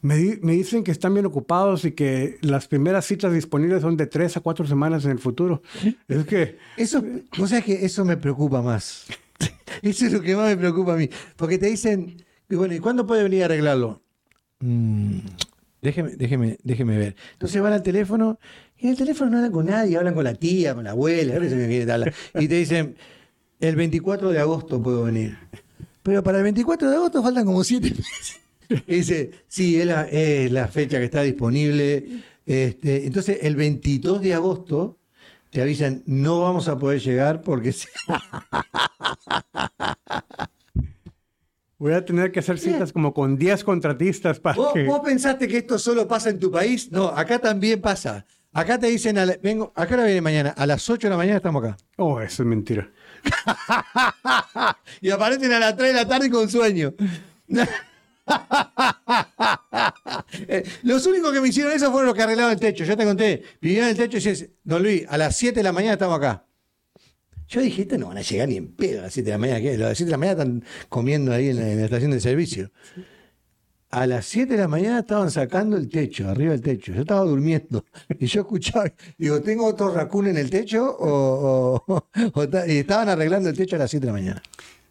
me, 0.00 0.16
di- 0.16 0.38
me 0.42 0.52
dicen 0.52 0.82
que 0.82 0.90
están 0.90 1.12
bien 1.14 1.26
ocupados 1.26 1.84
y 1.84 1.92
que 1.92 2.38
las 2.40 2.66
primeras 2.66 3.04
citas 3.06 3.32
disponibles 3.32 3.82
son 3.82 3.96
de 3.96 4.06
tres 4.06 4.36
a 4.36 4.40
cuatro 4.40 4.66
semanas 4.66 5.04
en 5.04 5.10
el 5.12 5.18
futuro. 5.18 5.62
Es 6.08 6.24
que 6.26 6.58
Eso, 6.76 7.02
vos 7.38 7.50
sabés 7.50 7.64
que 7.64 7.84
eso 7.84 8.04
me 8.04 8.16
preocupa 8.16 8.62
más. 8.62 9.06
Eso 9.82 10.06
es 10.06 10.12
lo 10.12 10.20
que 10.20 10.36
más 10.36 10.48
me 10.48 10.56
preocupa 10.56 10.94
a 10.94 10.96
mí. 10.96 11.08
Porque 11.36 11.58
te 11.58 11.66
dicen, 11.66 12.16
y 12.48 12.54
bueno, 12.56 12.74
¿y 12.74 12.78
cuándo 12.78 13.06
puede 13.06 13.22
venir 13.22 13.42
a 13.42 13.46
arreglarlo? 13.46 14.02
Mm, 14.60 15.18
déjeme, 15.80 16.10
déjeme, 16.16 16.58
déjeme 16.62 16.98
ver. 16.98 17.16
Entonces 17.32 17.60
van 17.60 17.72
al 17.72 17.82
teléfono 17.82 18.38
y 18.78 18.84
en 18.86 18.90
el 18.92 18.96
teléfono 18.96 19.30
no 19.30 19.36
hablan 19.38 19.52
con 19.52 19.66
nadie, 19.66 19.96
hablan 19.96 20.14
con 20.14 20.24
la 20.24 20.34
tía, 20.34 20.74
con 20.74 20.84
la 20.84 20.90
abuela, 20.92 21.34
hablan. 21.36 22.12
y 22.38 22.48
te 22.48 22.54
dicen, 22.54 22.96
el 23.62 23.76
24 23.76 24.30
de 24.30 24.38
agosto 24.40 24.82
puedo 24.82 25.04
venir. 25.04 25.38
Pero 26.02 26.22
para 26.22 26.38
el 26.38 26.44
24 26.44 26.90
de 26.90 26.96
agosto 26.96 27.22
faltan 27.22 27.44
como 27.46 27.62
siete 27.64 27.90
meses. 27.90 28.40
Y 28.86 28.94
dice, 28.96 29.30
sí, 29.48 29.80
es 29.80 29.86
la, 29.86 30.02
es 30.08 30.50
la 30.50 30.66
fecha 30.68 30.98
que 30.98 31.04
está 31.04 31.22
disponible. 31.22 32.22
Este, 32.44 33.06
entonces, 33.06 33.38
el 33.42 33.54
22 33.56 34.20
de 34.20 34.34
agosto 34.34 34.98
te 35.50 35.62
avisan, 35.62 36.02
no 36.06 36.40
vamos 36.40 36.66
a 36.68 36.76
poder 36.78 37.00
llegar 37.00 37.42
porque... 37.42 37.72
se- 37.72 37.88
voy 41.78 41.92
a 41.94 42.04
tener 42.04 42.30
que 42.32 42.40
hacer 42.40 42.58
citas 42.58 42.92
como 42.92 43.12
con 43.12 43.36
10 43.36 43.64
contratistas 43.64 44.38
para 44.40 44.56
¿Vos, 44.56 44.72
que... 44.72 44.84
vos 44.84 45.00
pensaste 45.04 45.48
que 45.48 45.58
esto 45.58 45.78
solo 45.78 46.06
pasa 46.08 46.30
en 46.30 46.38
tu 46.38 46.50
país? 46.50 46.90
No, 46.92 47.08
acá 47.08 47.38
también 47.38 47.80
pasa. 47.80 48.24
Acá 48.52 48.78
te 48.78 48.86
dicen, 48.88 49.18
a 49.18 49.26
la- 49.26 49.36
vengo, 49.42 49.72
acá 49.74 49.96
la 49.96 50.04
viene 50.04 50.20
mañana, 50.20 50.50
a 50.50 50.66
las 50.66 50.88
8 50.88 51.06
de 51.06 51.10
la 51.10 51.16
mañana 51.16 51.36
estamos 51.38 51.62
acá. 51.64 51.76
Oh, 51.96 52.20
eso 52.20 52.42
es 52.42 52.46
mentira. 52.48 52.90
y 55.00 55.10
aparecen 55.10 55.52
a 55.52 55.58
las 55.58 55.76
3 55.76 55.88
de 55.88 55.94
la 55.94 56.08
tarde 56.08 56.30
con 56.30 56.48
sueño. 56.50 56.94
Eh, 60.48 60.64
los 60.84 61.04
únicos 61.06 61.32
que 61.32 61.40
me 61.40 61.48
hicieron 61.48 61.72
eso 61.72 61.90
fueron 61.90 62.06
los 62.06 62.14
que 62.14 62.22
arreglaban 62.22 62.52
el 62.52 62.60
techo. 62.60 62.84
Yo 62.84 62.96
te 62.96 63.04
conté, 63.04 63.42
vivían 63.60 63.84
en 63.84 63.90
el 63.90 63.96
techo 63.96 64.16
y 64.16 64.20
dices, 64.20 64.48
Don 64.62 64.82
Luis, 64.82 65.04
a 65.08 65.18
las 65.18 65.36
7 65.36 65.56
de 65.56 65.62
la 65.62 65.72
mañana 65.72 65.94
estamos 65.94 66.16
acá. 66.16 66.46
Yo 67.48 67.60
dije, 67.60 67.82
estos 67.82 67.98
no 67.98 68.08
van 68.08 68.18
a 68.18 68.22
llegar 68.22 68.48
ni 68.48 68.56
en 68.56 68.74
pedo 68.74 69.00
a 69.00 69.02
las 69.02 69.12
7 69.12 69.26
de 69.26 69.32
la 69.32 69.38
mañana. 69.38 69.60
¿qué? 69.60 69.74
A 69.74 69.78
las 69.78 69.98
7 69.98 70.04
de 70.06 70.10
la 70.12 70.16
mañana 70.16 70.40
están 70.40 70.64
comiendo 70.88 71.32
ahí 71.32 71.48
en 71.48 71.56
la 71.56 71.84
estación 71.84 72.12
de 72.12 72.20
servicio. 72.20 72.70
A 73.92 74.06
las 74.06 74.24
7 74.26 74.54
de 74.54 74.60
la 74.60 74.68
mañana 74.68 75.00
estaban 75.00 75.30
sacando 75.30 75.76
el 75.76 75.88
techo, 75.88 76.28
arriba 76.28 76.52
del 76.52 76.62
techo. 76.62 76.92
Yo 76.92 77.02
estaba 77.02 77.20
durmiendo 77.24 77.84
y 78.18 78.26
yo 78.26 78.40
escuchaba, 78.40 78.90
digo, 79.18 79.40
¿tengo 79.42 79.66
otro 79.66 79.92
raccoon 79.94 80.28
en 80.28 80.38
el 80.38 80.48
techo? 80.50 80.84
O, 80.98 81.82
o- 81.86 82.08
o 82.34 82.44
y 82.66 82.78
estaban 82.78 83.08
arreglando 83.10 83.48
el 83.50 83.56
techo 83.56 83.76
a 83.76 83.80
las 83.80 83.90
7 83.90 84.06
de 84.06 84.12
la 84.12 84.18
mañana. 84.18 84.42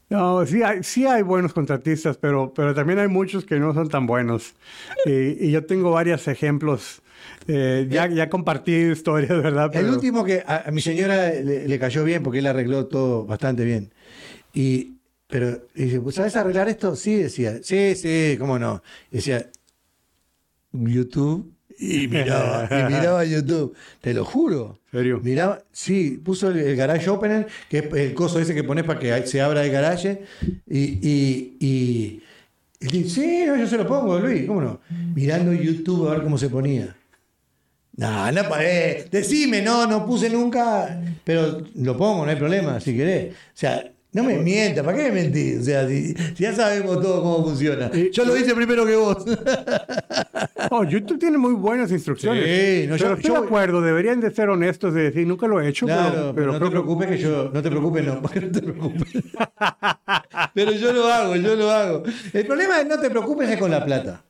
No, 0.09 0.45
sí 0.45 0.61
hay, 0.61 0.83
sí 0.83 1.05
hay 1.07 1.21
buenos 1.23 1.53
contratistas, 1.53 2.17
pero, 2.17 2.53
pero 2.53 2.75
también 2.75 2.99
hay 2.99 3.07
muchos 3.07 3.45
que 3.45 3.59
no 3.59 3.73
son 3.73 3.87
tan 3.89 4.05
buenos. 4.05 4.53
Y, 5.05 5.47
y 5.47 5.51
yo 5.51 5.65
tengo 5.65 5.91
varios 5.91 6.27
ejemplos. 6.27 7.01
Eh, 7.47 7.87
ya, 7.89 8.07
ya 8.07 8.29
compartí 8.29 8.73
historias, 8.73 9.29
¿verdad? 9.41 9.65
El 9.73 9.81
Pero- 9.83 9.93
último 9.93 10.23
que 10.25 10.43
a, 10.45 10.63
a 10.67 10.71
mi 10.71 10.81
señora 10.81 11.29
le, 11.29 11.67
le 11.67 11.79
cayó 11.79 12.03
bien 12.03 12.23
porque 12.23 12.39
él 12.39 12.47
arregló 12.47 12.87
todo 12.87 13.25
bastante 13.25 13.63
bien. 13.63 13.93
Y, 14.53 14.97
pero 15.31 15.67
y 15.73 15.85
dice, 15.85 15.99
"¿Pues 16.01 16.15
¿sabes 16.15 16.35
arreglar 16.35 16.69
esto? 16.69 16.95
Sí, 16.95 17.15
decía. 17.15 17.59
Sí, 17.63 17.95
sí, 17.95 18.35
cómo 18.39 18.59
no. 18.59 18.83
Y 19.11 19.15
decía, 19.17 19.49
YouTube. 20.73 21.53
Y 21.79 22.07
miraba, 22.07 22.67
y 22.69 22.93
miraba 22.93 23.25
YouTube. 23.25 23.75
Te 24.01 24.13
lo 24.13 24.23
juro. 24.23 24.79
¿Serio? 24.91 25.19
Miraba, 25.23 25.63
sí, 25.71 26.21
puso 26.23 26.49
el, 26.49 26.59
el 26.59 26.75
garage 26.75 27.09
opener, 27.09 27.47
que 27.69 27.79
es 27.79 27.93
el 27.93 28.13
coso 28.13 28.39
ese 28.39 28.53
que 28.53 28.63
pones 28.63 28.83
para 28.83 28.99
que 28.99 29.25
se 29.25 29.41
abra 29.41 29.65
el 29.65 29.71
garage. 29.71 30.21
Y, 30.67 30.79
y, 30.79 31.57
y, 31.59 32.23
y 32.79 32.87
dice, 32.87 33.09
sí, 33.21 33.43
no, 33.47 33.55
yo 33.55 33.65
se 33.67 33.77
lo 33.77 33.87
pongo, 33.87 34.19
Luis, 34.19 34.45
¿cómo 34.45 34.61
no? 34.61 34.81
Mirando 35.15 35.53
YouTube 35.53 36.09
a 36.09 36.11
ver 36.11 36.23
cómo 36.23 36.37
se 36.37 36.49
ponía. 36.49 36.95
No, 37.95 38.31
no, 38.31 38.41
eh, 38.59 39.07
decime, 39.11 39.61
no, 39.61 39.85
no 39.87 40.05
puse 40.05 40.29
nunca, 40.29 41.01
pero 41.23 41.61
lo 41.75 41.97
pongo, 41.97 42.25
no 42.25 42.31
hay 42.31 42.37
problema, 42.37 42.79
si 42.79 42.95
querés. 42.95 43.33
O 43.33 43.37
sea, 43.53 43.91
no 44.13 44.23
me 44.23 44.37
mientas, 44.39 44.83
¿para 44.83 44.97
qué 44.97 45.03
me 45.11 45.21
mentís? 45.21 45.59
O 45.61 45.63
sea, 45.63 45.87
si, 45.87 46.13
si 46.13 46.43
ya 46.43 46.53
sabemos 46.53 47.01
todo 47.01 47.21
cómo 47.21 47.43
funciona. 47.45 47.89
Yo 48.11 48.25
lo 48.25 48.35
hice 48.35 48.53
primero 48.53 48.85
que 48.85 48.95
vos. 48.95 49.23
Oh, 50.69 50.83
YouTube 50.83 51.17
tiene 51.19 51.37
muy 51.37 51.53
buenas 51.53 51.91
instrucciones. 51.91 52.43
Sí, 52.45 52.87
no, 52.87 52.95
yo- 52.97 53.03
pero 53.05 53.15
estoy 53.15 53.31
yo- 53.33 53.39
de 53.41 53.45
acuerdo, 53.47 53.81
deberían 53.81 54.19
de 54.21 54.31
ser 54.31 54.49
honestos 54.49 54.93
de 54.93 55.03
decir, 55.03 55.25
nunca 55.27 55.47
lo 55.47 55.61
he 55.61 55.67
hecho, 55.69 55.85
Claro, 55.85 56.33
pero, 56.35 56.35
pero, 56.35 56.51
no 56.53 56.59
te 56.59 56.69
preocupes 56.71 57.07
que 57.07 57.17
yo, 57.17 57.49
no 57.53 57.61
te 57.61 57.69
preocupes, 57.69 58.05
no, 58.05 58.15
no 58.21 58.51
te 58.51 58.61
preocupes. 58.61 59.07
pero 60.53 60.71
yo 60.73 60.93
lo 60.93 61.07
hago, 61.07 61.35
yo 61.37 61.55
lo 61.55 61.71
hago. 61.71 62.03
El 62.33 62.45
problema 62.45 62.79
es 62.81 62.87
no 62.87 62.99
te 62.99 63.09
preocupes 63.09 63.49
es 63.49 63.57
con 63.57 63.71
la 63.71 63.83
plata. 63.85 64.23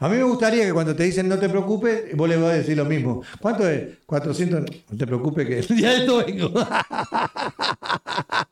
A 0.00 0.08
mí 0.08 0.16
me 0.16 0.24
gustaría 0.24 0.64
que 0.66 0.72
cuando 0.72 0.94
te 0.96 1.04
dicen 1.04 1.28
no 1.28 1.38
te 1.38 1.48
preocupes, 1.48 2.14
vos 2.16 2.28
le 2.28 2.36
vas 2.36 2.50
a 2.52 2.54
decir 2.56 2.76
lo 2.76 2.84
mismo. 2.84 3.22
¿Cuánto 3.40 3.66
es? 3.68 3.84
400. 4.06 4.64
No 4.90 4.98
te 4.98 5.06
preocupes 5.06 5.46
que 5.46 5.62
ya 5.80 5.90
de 5.90 5.96
esto 5.98 6.24
vengo. 6.26 6.50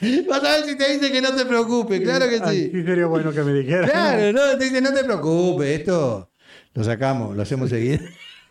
Vas 0.28 0.44
a 0.44 0.56
ver 0.56 0.64
si 0.64 0.76
te 0.76 0.92
dicen 0.92 1.12
que 1.12 1.20
no 1.20 1.34
te 1.34 1.44
preocupes, 1.44 2.00
claro 2.00 2.28
que 2.28 2.40
Ay, 2.42 2.64
sí. 2.64 2.70
sí 2.72 2.82
sería 2.84 3.06
bueno 3.06 3.32
que 3.32 3.42
me 3.42 3.52
dijera. 3.52 3.88
Claro, 3.88 4.32
no, 4.32 4.58
te 4.58 4.64
dicen 4.64 4.84
no 4.84 4.92
te 4.92 5.04
preocupes, 5.04 5.80
esto 5.80 6.30
lo 6.74 6.84
sacamos, 6.84 7.36
lo 7.36 7.42
hacemos 7.42 7.70
seguir. 7.70 8.00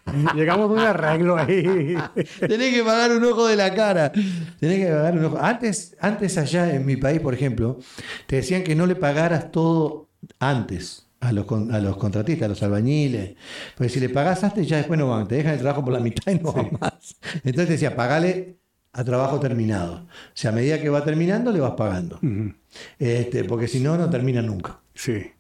Llegamos 0.35 0.69
a 0.69 0.73
un 0.73 0.79
arreglo 0.79 1.37
ahí. 1.37 1.63
Tenés 2.39 2.73
que 2.73 2.83
pagar 2.83 3.11
un 3.11 3.23
ojo 3.23 3.47
de 3.47 3.55
la 3.55 3.73
cara. 3.73 4.11
Tenés 4.59 4.79
que 4.79 4.91
pagar 4.91 5.17
un 5.17 5.25
ojo. 5.25 5.37
Antes, 5.39 5.95
antes 5.99 6.37
allá 6.37 6.73
en 6.73 6.85
mi 6.85 6.97
país, 6.97 7.19
por 7.19 7.33
ejemplo, 7.33 7.79
te 8.25 8.37
decían 8.37 8.63
que 8.63 8.75
no 8.75 8.85
le 8.85 8.95
pagaras 8.95 9.51
todo 9.51 10.09
antes 10.39 11.07
a 11.19 11.31
los, 11.31 11.45
a 11.51 11.79
los 11.79 11.97
contratistas, 11.97 12.45
a 12.45 12.49
los 12.49 12.63
albañiles. 12.63 13.35
Porque 13.75 13.89
si 13.89 13.99
le 13.99 14.09
pagás 14.09 14.43
antes, 14.43 14.67
ya 14.67 14.77
después 14.77 14.99
no 14.99 15.09
van. 15.09 15.27
Te 15.27 15.35
dejan 15.35 15.53
el 15.53 15.59
trabajo 15.59 15.83
por 15.83 15.93
la 15.93 15.99
mitad 15.99 16.31
y 16.31 16.39
no 16.39 16.53
van 16.53 16.69
más. 16.79 17.17
Entonces 17.43 17.67
te 17.67 17.73
decía, 17.73 17.95
pagale 17.95 18.57
a 18.93 19.03
trabajo 19.03 19.39
terminado. 19.39 19.93
O 19.95 20.07
sea, 20.33 20.51
a 20.51 20.53
medida 20.53 20.81
que 20.81 20.89
va 20.89 21.03
terminando, 21.03 21.51
le 21.51 21.59
vas 21.59 21.73
pagando. 21.73 22.19
este, 22.97 23.43
porque 23.43 23.67
si 23.67 23.79
no, 23.79 23.97
no 23.97 24.09
termina 24.09 24.41
nunca. 24.41 24.79
Sí. 24.93 25.31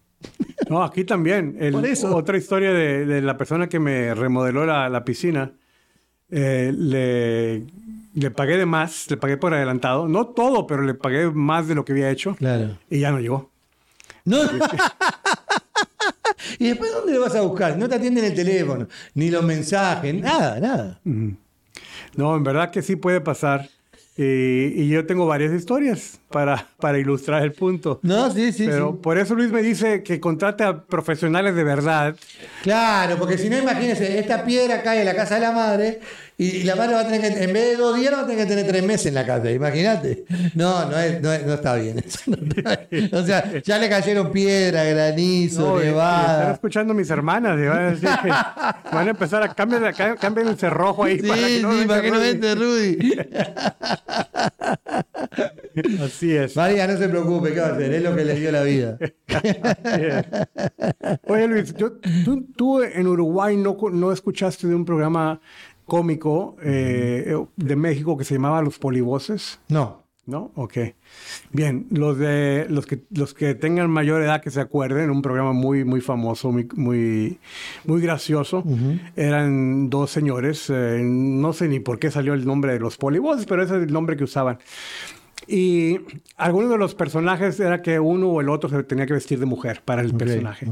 No, 0.69 0.83
aquí 0.83 1.03
también. 1.05 1.55
El- 1.59 1.73
Por 1.73 1.85
eso. 1.85 2.15
Otra 2.15 2.37
historia 2.37 2.71
de, 2.71 3.05
de 3.05 3.21
la 3.21 3.37
persona 3.37 3.67
que 3.69 3.79
me 3.79 4.13
remodeló 4.13 4.65
la, 4.65 4.89
la 4.89 5.03
piscina. 5.05 5.51
eh, 6.29 6.71
le, 6.77 7.63
le 8.13 8.31
pagué 8.31 8.57
de 8.57 8.65
más, 8.65 9.09
le 9.09 9.17
pagué 9.17 9.37
por 9.37 9.53
adelantado. 9.53 10.07
No 10.07 10.27
todo, 10.27 10.67
pero 10.67 10.83
le 10.83 10.93
pagué 10.93 11.29
más 11.31 11.67
de 11.67 11.75
lo 11.75 11.85
que 11.85 11.93
había 11.93 12.09
hecho. 12.11 12.35
Claro. 12.35 12.77
Y 12.89 12.99
ya 12.99 13.11
no 13.11 13.19
llegó. 13.19 13.49
No. 14.25 14.37
¿Y 16.59 16.67
después 16.67 16.91
dónde 16.91 17.13
le 17.13 17.19
vas 17.19 17.35
a 17.35 17.41
buscar? 17.41 17.77
No 17.77 17.87
te 17.87 17.95
atienden 17.95 18.25
el 18.25 18.33
teléfono, 18.33 18.87
ni 19.13 19.29
los 19.29 19.43
mensajes, 19.43 20.13
nada, 20.15 20.59
nada. 20.59 20.99
No, 22.15 22.35
en 22.35 22.43
verdad 22.43 22.71
que 22.71 22.81
sí 22.81 22.95
puede 22.95 23.21
pasar. 23.21 23.69
Y, 24.17 24.23
y 24.83 24.89
yo 24.89 25.05
tengo 25.05 25.25
varias 25.27 25.53
historias 25.53 26.19
para, 26.29 26.67
para 26.81 26.99
ilustrar 26.99 27.41
el 27.41 27.53
punto. 27.53 28.01
No, 28.03 28.29
sí, 28.29 28.51
sí, 28.51 28.65
Pero 28.67 28.91
sí. 28.91 28.99
por 29.01 29.17
eso 29.17 29.33
Luis 29.33 29.49
me 29.49 29.61
dice 29.61 30.03
que 30.03 30.19
contrate 30.19 30.65
a 30.65 30.81
profesionales 30.83 31.55
de 31.55 31.63
verdad. 31.63 32.15
Claro, 32.61 33.15
porque 33.17 33.37
si 33.37 33.49
no, 33.49 33.57
imagínense, 33.57 34.19
esta 34.19 34.43
piedra 34.43 34.83
cae 34.83 34.99
en 34.99 35.05
la 35.05 35.15
casa 35.15 35.35
de 35.35 35.41
la 35.41 35.53
madre 35.53 36.01
y 36.41 36.63
la 36.63 36.75
madre 36.75 36.93
va 36.95 37.01
a 37.01 37.05
tener 37.07 37.19
que, 37.21 37.43
en 37.43 37.51
vez 37.53 37.69
de 37.71 37.75
dos 37.75 37.97
días, 37.97 38.13
va 38.13 38.21
a 38.21 38.25
tener 38.25 38.37
que 38.37 38.45
tener 38.55 38.65
tres 38.67 38.83
meses 38.83 39.05
en 39.07 39.13
la 39.15 39.25
casa, 39.25 39.51
imagínate. 39.51 40.23
No, 40.55 40.85
no, 40.89 40.97
es- 40.97 41.21
no, 41.21 41.33
es- 41.33 41.45
no 41.45 41.53
está 41.55 41.75
bien. 41.75 41.99
eso 41.99 42.19
no 42.27 42.37
está 42.37 42.79
bien. 42.89 43.09
O 43.13 43.23
sea, 43.25 43.61
ya 43.61 43.77
le 43.77 43.89
cayeron 43.89 44.31
piedra, 44.31 44.83
granizo, 44.85 45.61
No, 45.61 45.75
y 45.75 45.79
están 45.79 45.91
nevada. 45.91 46.53
escuchando 46.53 46.93
mis 46.93 47.09
hermanas 47.09 47.59
y 47.59 47.65
van 47.65 47.77
a 47.77 47.91
decir 47.91 48.09
que 48.23 48.29
van 48.95 49.07
a 49.07 49.09
empezar 49.11 49.43
a 49.43 49.53
cambiar, 49.53 49.93
ca- 49.93 50.15
cambien 50.15 50.47
el 50.47 50.57
cerrojo 50.57 51.03
ahí 51.03 51.19
Sí, 51.19 51.27
para 51.27 51.41
que 51.47 51.59
no 51.61 51.71
sí, 51.73 51.77
venga 51.79 51.87
para 51.87 52.01
que 52.01 52.11
no 52.11 52.17
Rudy. 52.17 52.29
entre 52.29 52.55
Rudy. 52.55 52.97
Así 56.03 56.35
es. 56.35 56.55
María, 56.55 56.87
no 56.87 56.97
se 56.97 57.07
preocupe, 57.09 57.53
¿qué 57.53 57.59
va 57.59 57.67
a 57.67 57.73
hacer? 57.73 57.93
Es 57.93 58.03
lo 58.03 58.15
que 58.15 58.25
le 58.25 58.35
dio 58.35 58.51
la 58.51 58.63
vida. 58.63 58.97
Oye 61.27 61.47
Luis, 61.47 61.73
yo- 61.75 61.93
tú, 62.25 62.45
tú 62.55 62.81
en 62.81 63.07
Uruguay 63.07 63.55
no, 63.57 63.77
no 63.91 64.11
escuchaste 64.11 64.67
de 64.67 64.75
un 64.75 64.85
programa 64.85 65.39
cómico 65.89 66.55
eh, 66.63 67.35
de 67.57 67.75
México 67.75 68.17
que 68.17 68.23
se 68.23 68.35
llamaba 68.35 68.61
Los 68.61 68.79
Polivoces. 68.79 69.59
No. 69.67 70.07
¿No? 70.25 70.51
Ok. 70.53 70.77
Bien, 71.51 71.87
los 71.89 72.19
de 72.19 72.67
los 72.69 72.85
que 72.85 73.01
los 73.09 73.33
que 73.33 73.55
tengan 73.55 73.89
mayor 73.89 74.21
edad 74.21 74.43
que 74.43 74.51
se 74.51 74.61
acuerden, 74.61 75.09
un 75.09 75.23
programa 75.23 75.53
muy 75.53 75.83
muy 75.83 76.01
famoso, 76.01 76.51
muy 76.51 76.67
muy, 76.75 77.39
muy 77.85 77.99
gracioso. 77.99 78.63
Eran 79.15 79.89
dos 79.89 80.11
señores, 80.11 80.69
eh, 80.69 81.01
no 81.03 81.51
sé 81.51 81.67
ni 81.67 81.79
por 81.79 81.97
qué 81.97 82.11
salió 82.11 82.35
el 82.35 82.45
nombre 82.45 82.73
de 82.73 82.79
los 82.79 82.95
polivoces, 82.97 83.47
pero 83.47 83.63
ese 83.63 83.77
es 83.77 83.83
el 83.83 83.91
nombre 83.91 84.17
que 84.17 84.23
usaban. 84.23 84.59
Y 85.47 85.99
algunos 86.37 86.69
de 86.69 86.77
los 86.77 86.93
personajes 86.93 87.59
era 87.59 87.81
que 87.81 87.99
uno 87.99 88.29
o 88.29 88.39
el 88.39 88.49
otro 88.49 88.69
se 88.69 88.83
tenía 88.83 89.07
que 89.07 89.13
vestir 89.13 89.39
de 89.39 89.47
mujer 89.47 89.81
para 89.83 90.03
el 90.03 90.13
personaje. 90.13 90.67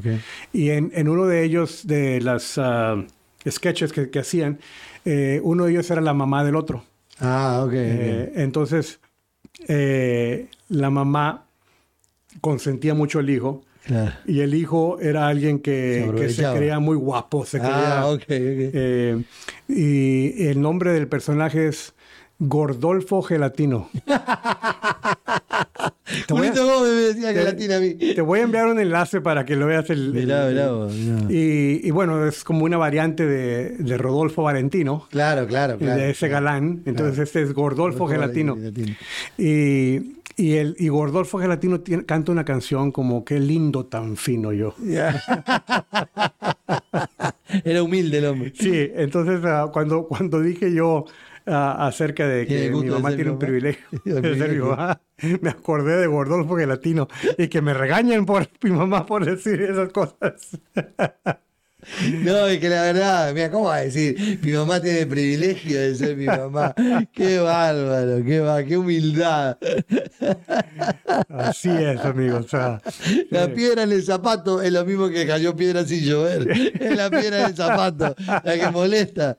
Y 0.54 0.70
en, 0.70 0.92
en 0.94 1.10
uno 1.10 1.26
de 1.26 1.44
ellos, 1.44 1.88
de 1.88 2.22
las 2.22 2.60
ah, 2.60 3.04
sketches 3.50 3.92
que, 3.94 4.10
que 4.10 4.20
hacían, 4.20 4.60
eh, 5.06 5.40
uno 5.44 5.66
de 5.66 5.72
ellos 5.72 5.90
era 5.92 6.02
la 6.02 6.14
mamá 6.14 6.44
del 6.44 6.56
otro. 6.56 6.84
Ah, 7.20 7.62
ok. 7.66 7.72
Eh, 7.74 8.34
entonces, 8.36 9.00
eh, 9.68 10.48
la 10.70 10.90
mamá 10.90 11.46
consentía 12.42 12.94
mucho 12.94 13.20
al 13.20 13.30
hijo. 13.30 13.64
Claro. 13.86 14.12
Y 14.26 14.42
el 14.42 14.54
hijo 14.54 15.00
era 15.00 15.28
alguien 15.28 15.58
Se 15.58 15.62
que, 15.62 16.30
se 16.30 16.44
creía 16.54 16.80
muy 16.80 16.98
guapo. 16.98 17.46
Se 17.46 17.58
creía, 17.60 18.02
Ah, 18.02 18.08
ok, 18.08 18.22
ok. 18.22 18.28
eh, 18.30 19.24
y 19.70 20.48
el 20.48 20.62
nombre 20.62 20.92
del 20.92 21.08
personaje 21.08 21.68
es 21.68 21.94
Gordolfo 22.38 23.22
Gelatino. 23.22 23.90
Te 26.28 26.34
voy 26.34 26.48
a- 26.48 26.52
me 26.52 26.90
decía 26.90 27.34
que 27.34 27.52
te- 27.54 27.74
a 27.74 27.80
mí. 27.80 27.94
Te 27.96 28.22
voy 28.22 28.40
a 28.40 28.44
enviar 28.44 28.68
un 28.68 28.80
enlace 28.80 29.20
para 29.22 29.46
que 29.46 29.56
lo 29.56 29.66
veas. 29.66 29.90
El, 29.90 30.14
Mirá, 30.14 30.48
el- 30.48 30.54
mirá 30.54 30.72
vos, 30.72 30.94
mirá. 30.94 31.18
Y, 31.34 31.82
y 31.86 31.92
bueno, 31.92 32.26
es 32.26 32.44
como 32.44 32.64
una 32.66 32.78
variante 32.78 33.26
de, 33.26 33.70
de 33.78 33.98
Rodolfo 33.98 34.44
Valentino, 34.44 35.06
Claro, 35.10 35.46
claro, 35.48 35.78
claro. 35.78 36.00
de 36.02 36.10
ese 36.12 36.28
galán. 36.30 36.82
Entonces 36.86 37.20
este 37.20 37.42
es 37.42 37.54
Gordolfo 37.54 38.08
Gelatino. 38.08 38.56
Gelatino. 38.56 38.96
Y, 39.38 40.14
y, 40.38 40.54
el, 40.56 40.76
y 40.80 40.88
Gordolfo 40.90 41.40
Gelatino 41.40 41.80
tiene- 41.82 42.06
canta 42.06 42.32
una 42.32 42.46
canción 42.46 42.92
como 42.92 43.26
Qué 43.26 43.40
lindo 43.40 43.86
tan 43.86 44.16
fino 44.18 44.54
yo. 44.54 44.76
Era 47.64 47.82
humilde 47.84 48.18
el 48.20 48.26
hombre. 48.26 48.54
Sí, 48.56 48.90
entonces 48.96 49.40
ah, 49.46 49.70
cuando, 49.72 50.08
cuando 50.08 50.42
dije 50.42 50.72
yo 50.74 51.06
acerca 51.48 52.28
de 52.28 52.46
que 52.46 52.70
mi 52.72 52.90
mamá 52.90 53.16
tiene 53.16 53.32
un 53.32 53.38
mamá. 53.38 53.40
privilegio 53.40 53.86
de 54.06 54.36
ser 54.38 54.52
mi 54.52 54.60
mamá, 54.60 55.02
me 55.42 55.50
acordé 55.50 55.98
de 55.98 56.08
Gordolfo 56.08 56.58
Gelatino 56.58 57.08
y 57.38 57.48
que 57.48 57.62
me 57.62 57.74
regañen 57.74 58.26
por 58.26 58.48
mi 58.62 58.72
mamá 58.72 59.06
por 59.06 59.26
decir 59.26 59.62
esas 59.62 59.92
cosas. 59.92 60.60
No, 62.02 62.52
y 62.52 62.60
que 62.60 62.68
la 62.68 62.82
verdad, 62.82 63.34
mira, 63.34 63.50
¿cómo 63.50 63.66
va 63.66 63.76
a 63.76 63.82
decir? 63.82 64.40
Mi 64.44 64.52
mamá 64.52 64.82
tiene 64.82 65.02
el 65.02 65.08
privilegio 65.08 65.80
de 65.80 65.96
ser 65.96 66.18
mi 66.18 66.26
mamá. 66.26 66.74
Qué 67.14 67.40
bárbaro, 67.40 68.26
qué, 68.26 68.40
va, 68.42 68.64
qué 68.64 68.78
humildad. 68.78 69.58
Así 71.30 71.70
es, 71.70 72.04
amigos. 72.04 72.46
O 72.46 72.50
sea, 72.50 72.82
La 73.30 73.48
piedra 73.54 73.84
en 73.84 73.92
el 73.94 74.04
zapato 74.04 74.62
es 74.62 74.74
lo 74.74 74.84
mismo 74.86 75.08
que 75.10 75.26
cayó 75.26 75.56
piedra 75.56 75.86
sin 75.86 76.04
llover. 76.04 76.50
Es 76.52 76.98
la 76.98 77.10
piedra 77.10 77.42
en 77.42 77.46
el 77.52 77.56
zapato, 77.56 78.16
la 78.26 78.60
que 78.60 78.70
molesta. 78.72 79.38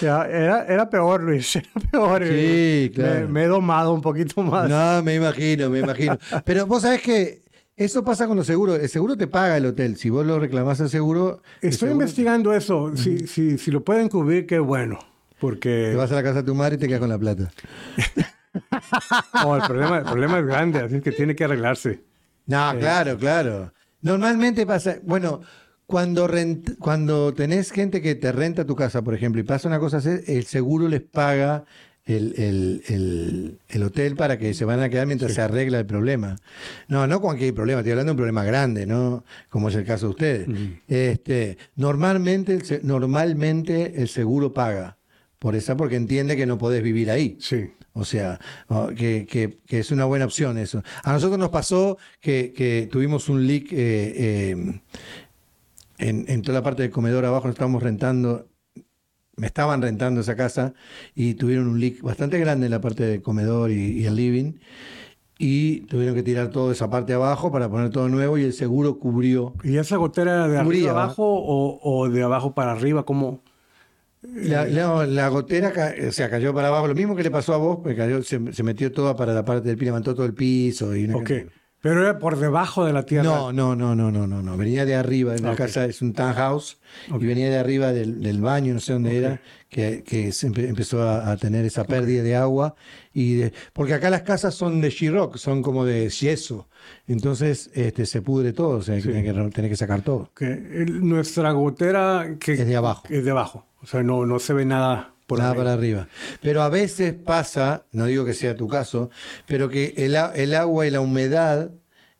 Era, 0.00 0.64
era 0.66 0.90
peor, 0.90 1.22
Luis. 1.22 1.56
Era 1.56 1.90
peor. 1.90 2.22
Sí, 2.24 2.30
eh, 2.32 2.92
claro. 2.94 3.20
Me, 3.20 3.26
me 3.26 3.42
he 3.44 3.46
domado 3.46 3.92
un 3.92 4.00
poquito 4.00 4.42
más. 4.42 4.68
No, 4.68 5.02
me 5.02 5.14
imagino, 5.14 5.70
me 5.70 5.80
imagino. 5.80 6.18
Pero 6.44 6.66
vos 6.66 6.82
sabés 6.82 7.02
que 7.02 7.42
eso 7.76 8.04
pasa 8.04 8.26
con 8.26 8.36
los 8.36 8.46
seguros. 8.46 8.78
El 8.78 8.88
seguro 8.88 9.16
te 9.16 9.26
paga 9.26 9.56
el 9.56 9.66
hotel. 9.66 9.96
Si 9.96 10.10
vos 10.10 10.26
lo 10.26 10.38
reclamás 10.38 10.80
al 10.80 10.88
seguro. 10.88 11.42
Estoy 11.56 11.72
seguro 11.72 11.92
investigando 11.92 12.52
eso. 12.52 12.96
Si, 12.96 13.26
si, 13.26 13.56
si 13.58 13.70
lo 13.70 13.84
pueden 13.84 14.08
cubrir, 14.08 14.46
qué 14.46 14.58
bueno. 14.58 14.98
Porque 15.38 15.90
Te 15.90 15.96
vas 15.96 16.10
a 16.10 16.16
la 16.16 16.22
casa 16.22 16.42
de 16.42 16.42
tu 16.42 16.54
madre 16.54 16.74
y 16.74 16.78
te 16.78 16.88
quedas 16.88 17.00
con 17.00 17.08
la 17.08 17.18
plata. 17.18 17.50
no, 19.44 19.56
el, 19.56 19.62
problema, 19.62 19.98
el 19.98 20.04
problema 20.04 20.38
es 20.40 20.46
grande, 20.46 20.80
así 20.80 21.00
que 21.00 21.12
tiene 21.12 21.36
que 21.36 21.44
arreglarse. 21.44 22.02
No, 22.46 22.74
claro, 22.78 23.16
claro. 23.16 23.72
Normalmente 24.00 24.66
pasa, 24.66 24.96
bueno, 25.02 25.42
cuando 25.88 26.28
rent- 26.28 26.76
cuando 26.78 27.32
tenés 27.32 27.72
gente 27.72 28.02
que 28.02 28.14
te 28.14 28.30
renta 28.30 28.66
tu 28.66 28.76
casa, 28.76 29.00
por 29.00 29.14
ejemplo, 29.14 29.40
y 29.40 29.44
pasa 29.44 29.68
una 29.68 29.78
cosa 29.78 29.96
así, 29.96 30.10
el 30.26 30.44
seguro 30.44 30.86
les 30.86 31.00
paga 31.00 31.64
el, 32.04 33.58
hotel 33.82 34.14
para 34.14 34.38
que 34.38 34.52
se 34.52 34.66
van 34.66 34.80
a 34.80 34.90
quedar 34.90 35.06
mientras 35.06 35.32
se 35.32 35.40
arregla 35.40 35.78
el 35.78 35.86
problema. 35.86 36.36
No, 36.88 37.06
no 37.06 37.22
cualquier 37.22 37.54
problema, 37.54 37.80
estoy 37.80 37.92
hablando 37.92 38.10
de 38.10 38.12
un 38.12 38.16
problema 38.18 38.44
grande, 38.44 38.84
¿no? 38.84 39.24
Como 39.48 39.70
es 39.70 39.76
el 39.76 39.86
caso 39.86 40.08
de 40.08 40.10
ustedes. 40.10 40.48
este, 40.88 41.56
normalmente, 41.74 42.58
normalmente 42.82 44.02
el 44.02 44.08
seguro 44.08 44.52
paga 44.52 44.98
por 45.38 45.56
esa 45.56 45.74
porque 45.74 45.96
entiende 45.96 46.36
que 46.36 46.44
no 46.44 46.58
podés 46.58 46.82
vivir 46.82 47.10
ahí. 47.10 47.38
Sí. 47.40 47.70
O 47.94 48.04
sea, 48.04 48.38
que, 48.94 49.26
que, 49.26 49.78
es 49.78 49.90
una 49.90 50.04
buena 50.04 50.26
opción 50.26 50.58
eso. 50.58 50.82
A 51.02 51.12
nosotros 51.12 51.38
nos 51.38 51.48
pasó 51.48 51.96
que, 52.20 52.88
tuvimos 52.92 53.28
un 53.28 53.46
leak 53.46 53.72
eh, 53.72 54.52
eh, 54.52 54.80
en, 55.98 56.24
en, 56.28 56.42
toda 56.42 56.58
la 56.58 56.62
parte 56.62 56.82
del 56.82 56.90
comedor 56.90 57.24
abajo, 57.24 57.46
nos 57.46 57.54
estábamos 57.54 57.82
rentando 57.82 58.48
me 59.38 59.46
estaban 59.46 59.80
rentando 59.80 60.20
esa 60.20 60.36
casa 60.36 60.74
y 61.14 61.34
tuvieron 61.34 61.68
un 61.68 61.80
leak 61.80 62.02
bastante 62.02 62.38
grande 62.38 62.66
en 62.66 62.72
la 62.72 62.80
parte 62.80 63.04
del 63.04 63.22
comedor 63.22 63.70
y, 63.70 64.04
el 64.04 64.16
living 64.16 64.54
y 65.38 65.82
tuvieron 65.82 66.16
que 66.16 66.24
tirar 66.24 66.50
toda 66.50 66.72
esa 66.72 66.90
parte 66.90 67.12
abajo 67.12 67.52
para 67.52 67.70
poner 67.70 67.90
todo 67.90 68.08
nuevo 68.08 68.36
y 68.38 68.42
el 68.42 68.52
seguro 68.52 68.98
cubrió. 68.98 69.54
¿Y 69.62 69.76
esa 69.76 69.96
gotera 69.96 70.48
de 70.48 70.58
arriba 70.58 70.90
abajo 70.90 71.24
o, 71.24 72.08
de 72.08 72.22
abajo 72.22 72.54
para 72.54 72.72
arriba? 72.72 73.04
¿Cómo? 73.04 73.44
La, 74.20 74.66
la, 74.66 75.28
gotera 75.28 75.72
o 76.08 76.10
sea, 76.10 76.28
cayó 76.28 76.52
para 76.52 76.68
abajo, 76.68 76.88
lo 76.88 76.96
mismo 76.96 77.14
que 77.14 77.22
le 77.22 77.30
pasó 77.30 77.54
a 77.54 77.58
vos, 77.58 77.78
cayó, 77.96 78.20
se, 78.24 78.40
metió 78.64 78.90
toda 78.90 79.14
para 79.14 79.32
la 79.32 79.44
parte 79.44 79.68
del 79.68 79.76
piso, 79.76 79.84
levantó 79.84 80.12
todo 80.16 80.26
el 80.26 80.34
piso. 80.34 80.96
Y 80.96 81.04
una 81.04 81.22
pero 81.80 82.02
era 82.02 82.18
por 82.18 82.38
debajo 82.38 82.84
de 82.84 82.92
la 82.92 83.04
tierra. 83.04 83.24
No, 83.24 83.52
no, 83.52 83.76
no, 83.76 83.94
no, 83.94 84.10
no, 84.10 84.26
no, 84.26 84.42
no. 84.42 84.56
Venía 84.56 84.84
de 84.84 84.96
arriba. 84.96 85.36
En 85.36 85.44
la 85.44 85.54
casa 85.54 85.84
es 85.84 86.02
un 86.02 86.12
townhouse 86.12 86.78
y 87.08 87.24
venía 87.24 87.48
de 87.50 87.58
arriba 87.58 87.92
del, 87.92 88.40
baño, 88.40 88.74
no 88.74 88.80
sé 88.80 88.94
dónde 88.94 89.16
era, 89.16 89.40
que, 89.68 90.02
que 90.02 90.32
empezó 90.42 91.08
a, 91.08 91.36
tener 91.36 91.64
esa 91.64 91.84
pérdida 91.84 92.22
de 92.22 92.34
agua. 92.34 92.74
y 93.14 93.42
Porque 93.72 93.94
acá 93.94 94.10
las 94.10 94.22
casas 94.22 94.54
son 94.54 94.80
de 94.80 94.90
she-rock, 94.90 95.36
son 95.36 95.62
como 95.62 95.84
de 95.84 96.08
yeso. 96.08 96.68
Entonces 97.06 97.70
este, 97.74 98.06
se 98.06 98.22
pudre 98.22 98.52
todo, 98.52 98.78
o 98.78 98.82
sea, 98.82 99.00
tiene, 99.00 99.22
que, 99.22 99.68
que 99.68 99.76
sacar 99.76 100.02
todo. 100.02 100.32
nuestra 100.40 101.52
gotera 101.52 102.36
que, 102.40 102.54
es 102.54 102.66
de 102.66 102.76
abajo. 102.76 103.04
Es 103.08 103.24
de 103.24 103.30
abajo. 103.30 103.66
O 103.82 103.86
sea, 103.86 104.02
no, 104.02 104.26
no 104.26 104.40
se 104.40 104.52
ve 104.52 104.64
nada 104.64 105.14
por 105.28 105.40
Nada 105.40 105.54
para 105.54 105.74
arriba. 105.74 106.08
Pero 106.40 106.62
a 106.62 106.70
veces 106.70 107.12
pasa, 107.12 107.84
no 107.92 108.06
digo 108.06 108.24
que 108.24 108.32
sea 108.32 108.56
tu 108.56 108.66
caso, 108.66 109.10
pero 109.46 109.68
que 109.68 109.92
el, 109.98 110.16
el 110.34 110.54
agua 110.54 110.86
y 110.86 110.90
la 110.90 111.02
humedad 111.02 111.70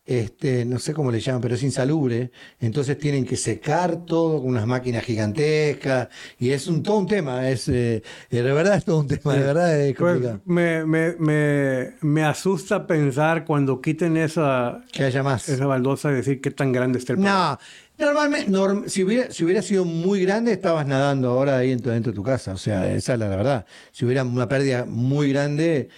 este, 0.09 0.65
no 0.65 0.79
sé 0.79 0.95
cómo 0.95 1.13
le 1.13 1.21
llaman, 1.21 1.43
pero 1.43 1.55
es 1.55 1.63
insalubre, 1.63 2.31
entonces 2.61 2.97
tienen 2.97 3.27
que 3.27 3.37
secar 3.37 4.07
todo 4.07 4.41
con 4.41 4.49
unas 4.49 4.67
máquinas 4.67 5.05
gigantescas, 5.05 6.09
y 6.39 6.49
es 6.49 6.67
un, 6.67 6.83
todo 6.83 6.97
un 6.97 7.07
tema, 7.07 7.47
es, 7.51 7.69
eh, 7.69 8.03
de 8.31 8.41
verdad 8.41 8.77
es 8.77 8.87
todo 8.87 9.01
un 9.01 9.07
tema, 9.07 9.35
de 9.35 9.41
verdad 9.41 9.79
es 9.79 9.95
pues, 9.95 10.19
me, 10.47 10.87
me, 10.87 11.15
me, 11.19 11.93
me, 12.01 12.25
asusta 12.25 12.87
pensar 12.87 13.45
cuando 13.45 13.83
quiten 13.83 14.17
esa, 14.17 14.83
que 14.91 15.05
haya 15.05 15.23
más. 15.23 15.47
esa 15.51 15.67
baldosa 15.67 16.11
y 16.11 16.15
decir 16.15 16.41
qué 16.41 16.53
tan 16.53 16.73
grande 16.73 17.01
está 17.01 17.13
el 17.13 17.21
No, 17.21 17.59
normalmente, 17.99 18.51
si, 18.89 19.05
hubiera, 19.05 19.31
si 19.31 19.45
hubiera 19.45 19.61
sido 19.61 19.85
muy 19.85 20.23
grande, 20.23 20.53
estabas 20.53 20.87
nadando 20.87 21.29
ahora 21.29 21.59
ahí 21.59 21.69
dentro, 21.69 21.93
dentro 21.93 22.13
de 22.13 22.17
tu 22.17 22.23
casa, 22.23 22.55
o 22.55 22.59
sea, 22.59 22.91
esa 22.91 23.13
es 23.13 23.19
la 23.19 23.29
verdad. 23.29 23.67
Si 23.93 24.07
hubiera 24.07 24.25
una 24.25 24.49
pérdida 24.49 24.87
muy 24.87 25.29
grande, 25.29 25.91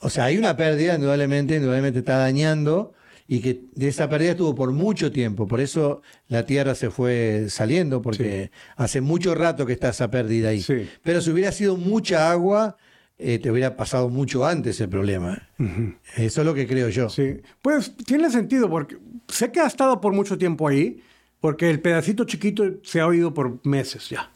o 0.00 0.10
sea, 0.10 0.24
hay 0.24 0.36
una 0.36 0.54
pérdida, 0.54 0.96
indudablemente, 0.96 1.56
indudablemente 1.56 2.00
está 2.00 2.18
dañando, 2.18 2.92
y 3.30 3.40
que 3.40 3.60
de 3.74 3.88
esa 3.88 4.08
pérdida 4.08 4.30
estuvo 4.30 4.54
por 4.54 4.72
mucho 4.72 5.12
tiempo. 5.12 5.46
Por 5.46 5.60
eso 5.60 6.00
la 6.28 6.46
Tierra 6.46 6.74
se 6.74 6.90
fue 6.90 7.46
saliendo, 7.50 8.00
porque 8.00 8.50
hace 8.76 9.02
mucho 9.02 9.34
rato 9.34 9.66
que 9.66 9.74
está 9.74 9.90
esa 9.90 10.10
pérdida 10.10 10.48
ahí. 10.48 10.64
Pero 11.02 11.20
si 11.20 11.30
hubiera 11.30 11.52
sido 11.52 11.76
mucha 11.76 12.30
agua, 12.30 12.78
eh, 13.18 13.38
te 13.38 13.50
hubiera 13.50 13.76
pasado 13.76 14.08
mucho 14.08 14.46
antes 14.46 14.80
el 14.80 14.88
problema. 14.88 15.46
Eso 16.16 16.40
es 16.40 16.46
lo 16.46 16.54
que 16.54 16.66
creo 16.66 16.88
yo. 16.88 17.10
Sí, 17.10 17.36
pues 17.60 17.94
tiene 17.98 18.30
sentido, 18.30 18.70
porque 18.70 18.96
sé 19.28 19.52
que 19.52 19.60
ha 19.60 19.66
estado 19.66 20.00
por 20.00 20.14
mucho 20.14 20.38
tiempo 20.38 20.66
ahí, 20.66 21.02
porque 21.38 21.68
el 21.68 21.80
pedacito 21.80 22.24
chiquito 22.24 22.64
se 22.82 23.00
ha 23.00 23.06
oído 23.06 23.34
por 23.34 23.60
meses 23.66 24.08
ya. 24.08 24.32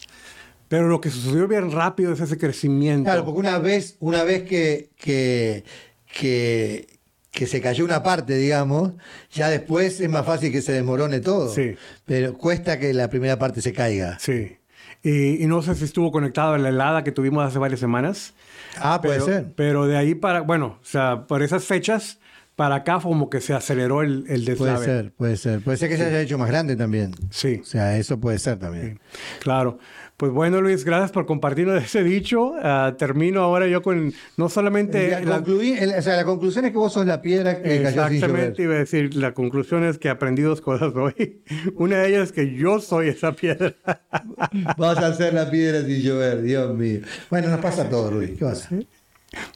Pero 0.68 0.88
lo 0.88 1.00
que 1.00 1.08
sucedió 1.08 1.48
bien 1.48 1.72
rápido 1.72 2.12
es 2.12 2.20
ese 2.20 2.36
crecimiento. 2.36 3.04
Claro, 3.04 3.24
porque 3.24 3.40
una 3.40 3.58
vez, 3.58 3.96
una 4.00 4.22
vez 4.22 4.42
que, 4.42 4.90
que, 4.96 5.64
que 6.06 6.91
que 7.32 7.46
se 7.46 7.60
cayó 7.62 7.84
una 7.84 8.02
parte, 8.02 8.36
digamos, 8.36 8.92
ya 9.32 9.48
después 9.48 10.00
es 10.00 10.10
más 10.10 10.26
fácil 10.26 10.52
que 10.52 10.60
se 10.60 10.72
desmorone 10.72 11.20
todo. 11.20 11.48
Sí. 11.48 11.74
Pero 12.04 12.36
cuesta 12.36 12.78
que 12.78 12.92
la 12.92 13.08
primera 13.08 13.38
parte 13.38 13.62
se 13.62 13.72
caiga. 13.72 14.18
Sí. 14.20 14.58
Y, 15.02 15.46
no 15.46 15.62
sé 15.62 15.74
si 15.74 15.84
estuvo 15.84 16.12
conectado 16.12 16.52
a 16.52 16.58
la 16.58 16.68
helada 16.68 17.02
que 17.02 17.10
tuvimos 17.10 17.44
hace 17.44 17.58
varias 17.58 17.80
semanas. 17.80 18.34
Ah, 18.78 19.00
puede 19.02 19.20
ser. 19.20 19.52
Pero 19.56 19.86
de 19.86 19.96
ahí 19.96 20.14
para, 20.14 20.42
bueno, 20.42 20.78
o 20.80 20.84
sea, 20.84 21.26
por 21.26 21.42
esas 21.42 21.64
fechas, 21.64 22.18
para 22.62 22.76
acá 22.76 23.00
como 23.00 23.28
que 23.28 23.40
se 23.40 23.54
aceleró 23.54 24.02
el, 24.02 24.24
el 24.28 24.44
deslave. 24.44 24.76
Puede 24.76 24.86
ser, 24.86 25.12
puede 25.14 25.36
ser. 25.36 25.60
Puede 25.62 25.76
ser 25.78 25.88
que 25.88 25.96
se 25.96 26.04
haya 26.04 26.20
hecho 26.20 26.38
más 26.38 26.48
grande 26.48 26.76
también. 26.76 27.10
Sí. 27.28 27.58
O 27.60 27.64
sea, 27.64 27.98
eso 27.98 28.20
puede 28.20 28.38
ser 28.38 28.60
también. 28.60 29.00
Claro. 29.40 29.80
Pues 30.16 30.30
bueno, 30.30 30.60
Luis, 30.60 30.84
gracias 30.84 31.10
por 31.10 31.26
compartirnos 31.26 31.82
ese 31.84 32.04
dicho. 32.04 32.54
Ah, 32.62 32.94
termino 32.96 33.40
ahora 33.40 33.66
yo 33.66 33.82
con 33.82 34.14
no 34.36 34.48
solamente... 34.48 35.10
La, 35.24 35.38
o 35.38 36.02
sea, 36.02 36.14
la 36.14 36.24
conclusión 36.24 36.64
es 36.66 36.70
que 36.70 36.78
vos 36.78 36.92
sos 36.92 37.04
la 37.04 37.20
piedra 37.20 37.60
que 37.60 37.82
cayó 37.82 38.06
Exactamente, 38.06 38.62
iba 38.62 38.74
a 38.74 38.78
decir, 38.78 39.16
la 39.16 39.34
conclusión 39.34 39.82
es 39.82 39.98
que 39.98 40.08
aprendí 40.08 40.42
dos 40.42 40.60
cosas 40.60 40.94
hoy. 40.94 41.42
Una 41.74 41.96
de 41.96 42.10
ellas 42.10 42.28
es 42.28 42.32
que 42.32 42.54
yo 42.54 42.78
soy 42.78 43.08
esa 43.08 43.32
piedra. 43.32 43.74
Vas 44.78 44.98
a 44.98 45.12
ser 45.14 45.34
la 45.34 45.50
piedra 45.50 45.84
sin 45.84 46.00
llover, 46.00 46.42
Dios 46.42 46.72
mío. 46.76 47.00
Bueno, 47.28 47.48
nos 47.48 47.58
pasa 47.58 47.88
todo, 47.88 48.12
Luis. 48.12 48.38
¿Qué 48.38 48.44
pasa? 48.44 48.68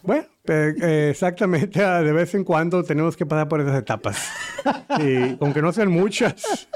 Bueno, 0.02 0.26
eh, 0.48 1.08
exactamente, 1.10 1.82
ah, 1.82 2.00
de 2.02 2.12
vez 2.12 2.34
en 2.34 2.44
cuando 2.44 2.82
tenemos 2.82 3.16
que 3.16 3.26
pasar 3.26 3.48
por 3.48 3.60
esas 3.60 3.78
etapas. 3.78 4.18
Y 4.98 5.36
aunque 5.40 5.62
no 5.62 5.72
sean 5.72 5.90
muchas. 5.92 6.68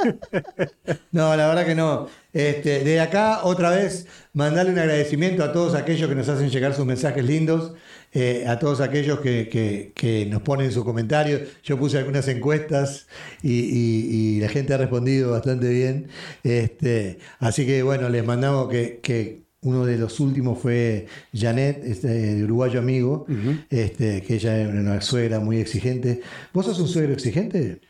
No, 1.11 1.35
la 1.35 1.49
verdad 1.49 1.67
que 1.67 1.75
no. 1.75 2.07
Este, 2.33 2.85
de 2.85 3.01
acá, 3.01 3.41
otra 3.43 3.71
vez, 3.71 4.07
mandarle 4.33 4.73
un 4.73 4.79
agradecimiento 4.79 5.43
a 5.43 5.53
todos 5.53 5.75
aquellos 5.75 6.09
que 6.09 6.15
nos 6.15 6.29
hacen 6.29 6.51
llegar 6.51 6.73
sus 6.75 6.87
mensajes 6.87 7.25
lindos, 7.25 7.73
eh, 8.13 8.45
a 8.47 8.61
todos 8.61 8.81
aquellos 8.81 9.19
que, 9.21 10.29
nos 10.31 10.43
ponen 10.43 10.71
sus 10.71 10.85
comentarios. 10.85 11.43
Yo 11.65 11.79
puse 11.79 11.99
algunas 11.99 12.29
encuestas 12.29 13.09
y, 13.43 14.39
la 14.41 14.49
gente 14.49 14.75
ha 14.75 14.79
respondido 14.79 15.33
bastante 15.33 15.69
bien. 15.69 16.09
Este, 16.45 17.19
así 17.41 17.67
que, 17.67 17.83
bueno, 17.83 18.09
les 18.09 18.25
mandamos 18.25 18.69
que 18.69 19.50
uno 19.63 19.85
de 19.85 19.99
los 19.99 20.21
últimos 20.21 20.59
fue 20.59 21.07
Janet, 21.35 21.85
este 21.85 22.43
uruguayo 22.45 22.81
amigo, 22.81 23.27
este, 23.69 24.23
que 24.23 24.35
ella 24.35 24.63
es 24.63 24.69
una 24.69 25.01
suegra 25.01 25.41
muy 25.41 25.59
exigente. 25.59 26.23
¿Vos 26.53 26.67
sos 26.67 26.81
un 26.81 26.89
suegro 26.89 27.13
exigente? 27.13 27.81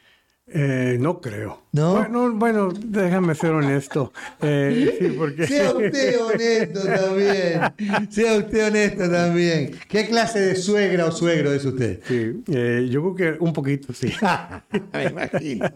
Eh, 0.52 0.96
no 0.98 1.20
creo. 1.20 1.62
¿No? 1.72 1.94
Bueno, 1.94 2.32
bueno 2.32 2.68
déjame 2.72 3.36
ser 3.36 3.52
honesto. 3.52 4.12
Eh, 4.42 5.14
porque... 5.16 5.46
Sea 5.46 5.72
usted 5.72 6.20
honesto 6.20 6.80
también. 6.82 8.10
Sea 8.10 8.38
usted 8.38 8.66
honesto 8.66 9.08
también. 9.08 9.70
¿Qué 9.88 10.08
clase 10.08 10.40
de 10.40 10.56
suegra 10.56 11.06
o 11.06 11.12
suegro 11.12 11.52
es 11.52 11.64
usted? 11.64 12.00
Sí, 12.04 12.42
eh, 12.52 12.88
yo 12.90 13.14
creo 13.14 13.36
que 13.36 13.44
un 13.44 13.52
poquito, 13.52 13.92
sí. 13.92 14.12
me 14.92 15.04
imagino. 15.04 15.70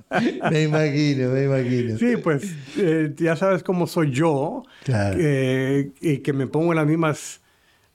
Me 0.50 0.62
imagino, 0.62 1.28
me 1.30 1.44
imagino. 1.44 1.96
Sí, 1.96 2.16
pues 2.16 2.44
ya 3.16 3.36
sabes 3.36 3.62
cómo 3.62 3.86
soy 3.86 4.10
yo. 4.10 4.64
Claro. 4.82 5.18
y 5.20 6.18
que 6.18 6.32
me 6.32 6.48
pongo 6.48 6.72
en 6.72 6.76
las 6.76 6.86
mismas 6.86 7.40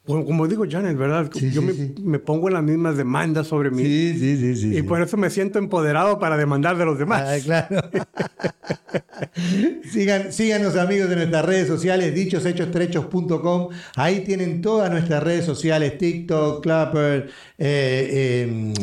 como 0.10 0.48
digo 0.48 0.66
Janet, 0.68 0.98
¿verdad? 0.98 1.30
yo 1.32 1.62
me, 1.62 2.18
pongo 2.18 2.48
en 2.48 2.56
las 2.56 2.64
mismas 2.64 2.98
demandas 2.98 3.46
sobre 3.46 3.70
mí. 3.70 3.84
Sí, 3.84 4.18
sí, 4.18 4.56
sí. 4.56 4.78
y 4.78 4.82
por 4.82 5.00
eso 5.02 5.18
me 5.18 5.30
siento 5.30 5.60
empoderado 5.60 6.18
para 6.18 6.36
demandar 6.36 6.78
de 6.78 6.86
los 6.86 6.98
demás. 6.98 7.24
Ah, 7.28 7.38
claro. 7.44 7.82
Sigan, 9.92 10.34
síganos 10.34 10.76
amigos 10.78 11.10
de 11.10 11.16
nuestras 11.16 11.46
redes 11.46 11.68
sociales, 11.68 12.16
dichoshechos.com. 12.16 13.70
Ahí 13.96 14.22
tienen 14.22 14.62
todas 14.62 14.90
nuestras 14.90 15.22
redes 15.22 15.46
sociales, 15.46 15.98
TikTok, 16.00 16.64
Clapper, 16.64 17.30
eh, 17.60 18.48
em, 18.48 18.74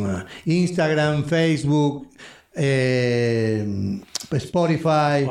Instagram, 0.45 1.25
Facebook. 1.25 2.09
Eh, 2.55 4.01
Spotify, 4.33 5.27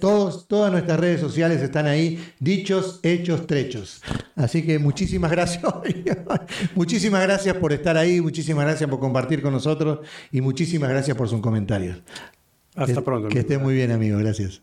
todos, 0.00 0.46
todas 0.46 0.72
nuestras 0.72 1.00
redes 1.00 1.20
sociales 1.20 1.62
están 1.62 1.86
ahí, 1.86 2.22
dichos, 2.38 3.00
hechos, 3.02 3.46
trechos. 3.46 4.02
Así 4.36 4.62
que 4.64 4.78
muchísimas 4.78 5.30
gracias, 5.30 5.64
muchísimas 6.74 7.22
gracias 7.22 7.56
por 7.56 7.72
estar 7.72 7.96
ahí, 7.96 8.20
muchísimas 8.20 8.64
gracias 8.64 8.88
por 8.88 9.00
compartir 9.00 9.42
con 9.42 9.52
nosotros 9.52 10.00
y 10.30 10.40
muchísimas 10.40 10.90
gracias 10.90 11.16
por 11.16 11.28
sus 11.28 11.40
comentarios. 11.40 12.02
Hasta 12.74 13.02
pronto. 13.02 13.28
Que 13.28 13.40
esté 13.40 13.58
muy 13.58 13.74
bien, 13.74 13.92
amigo. 13.92 14.18
Gracias. 14.18 14.62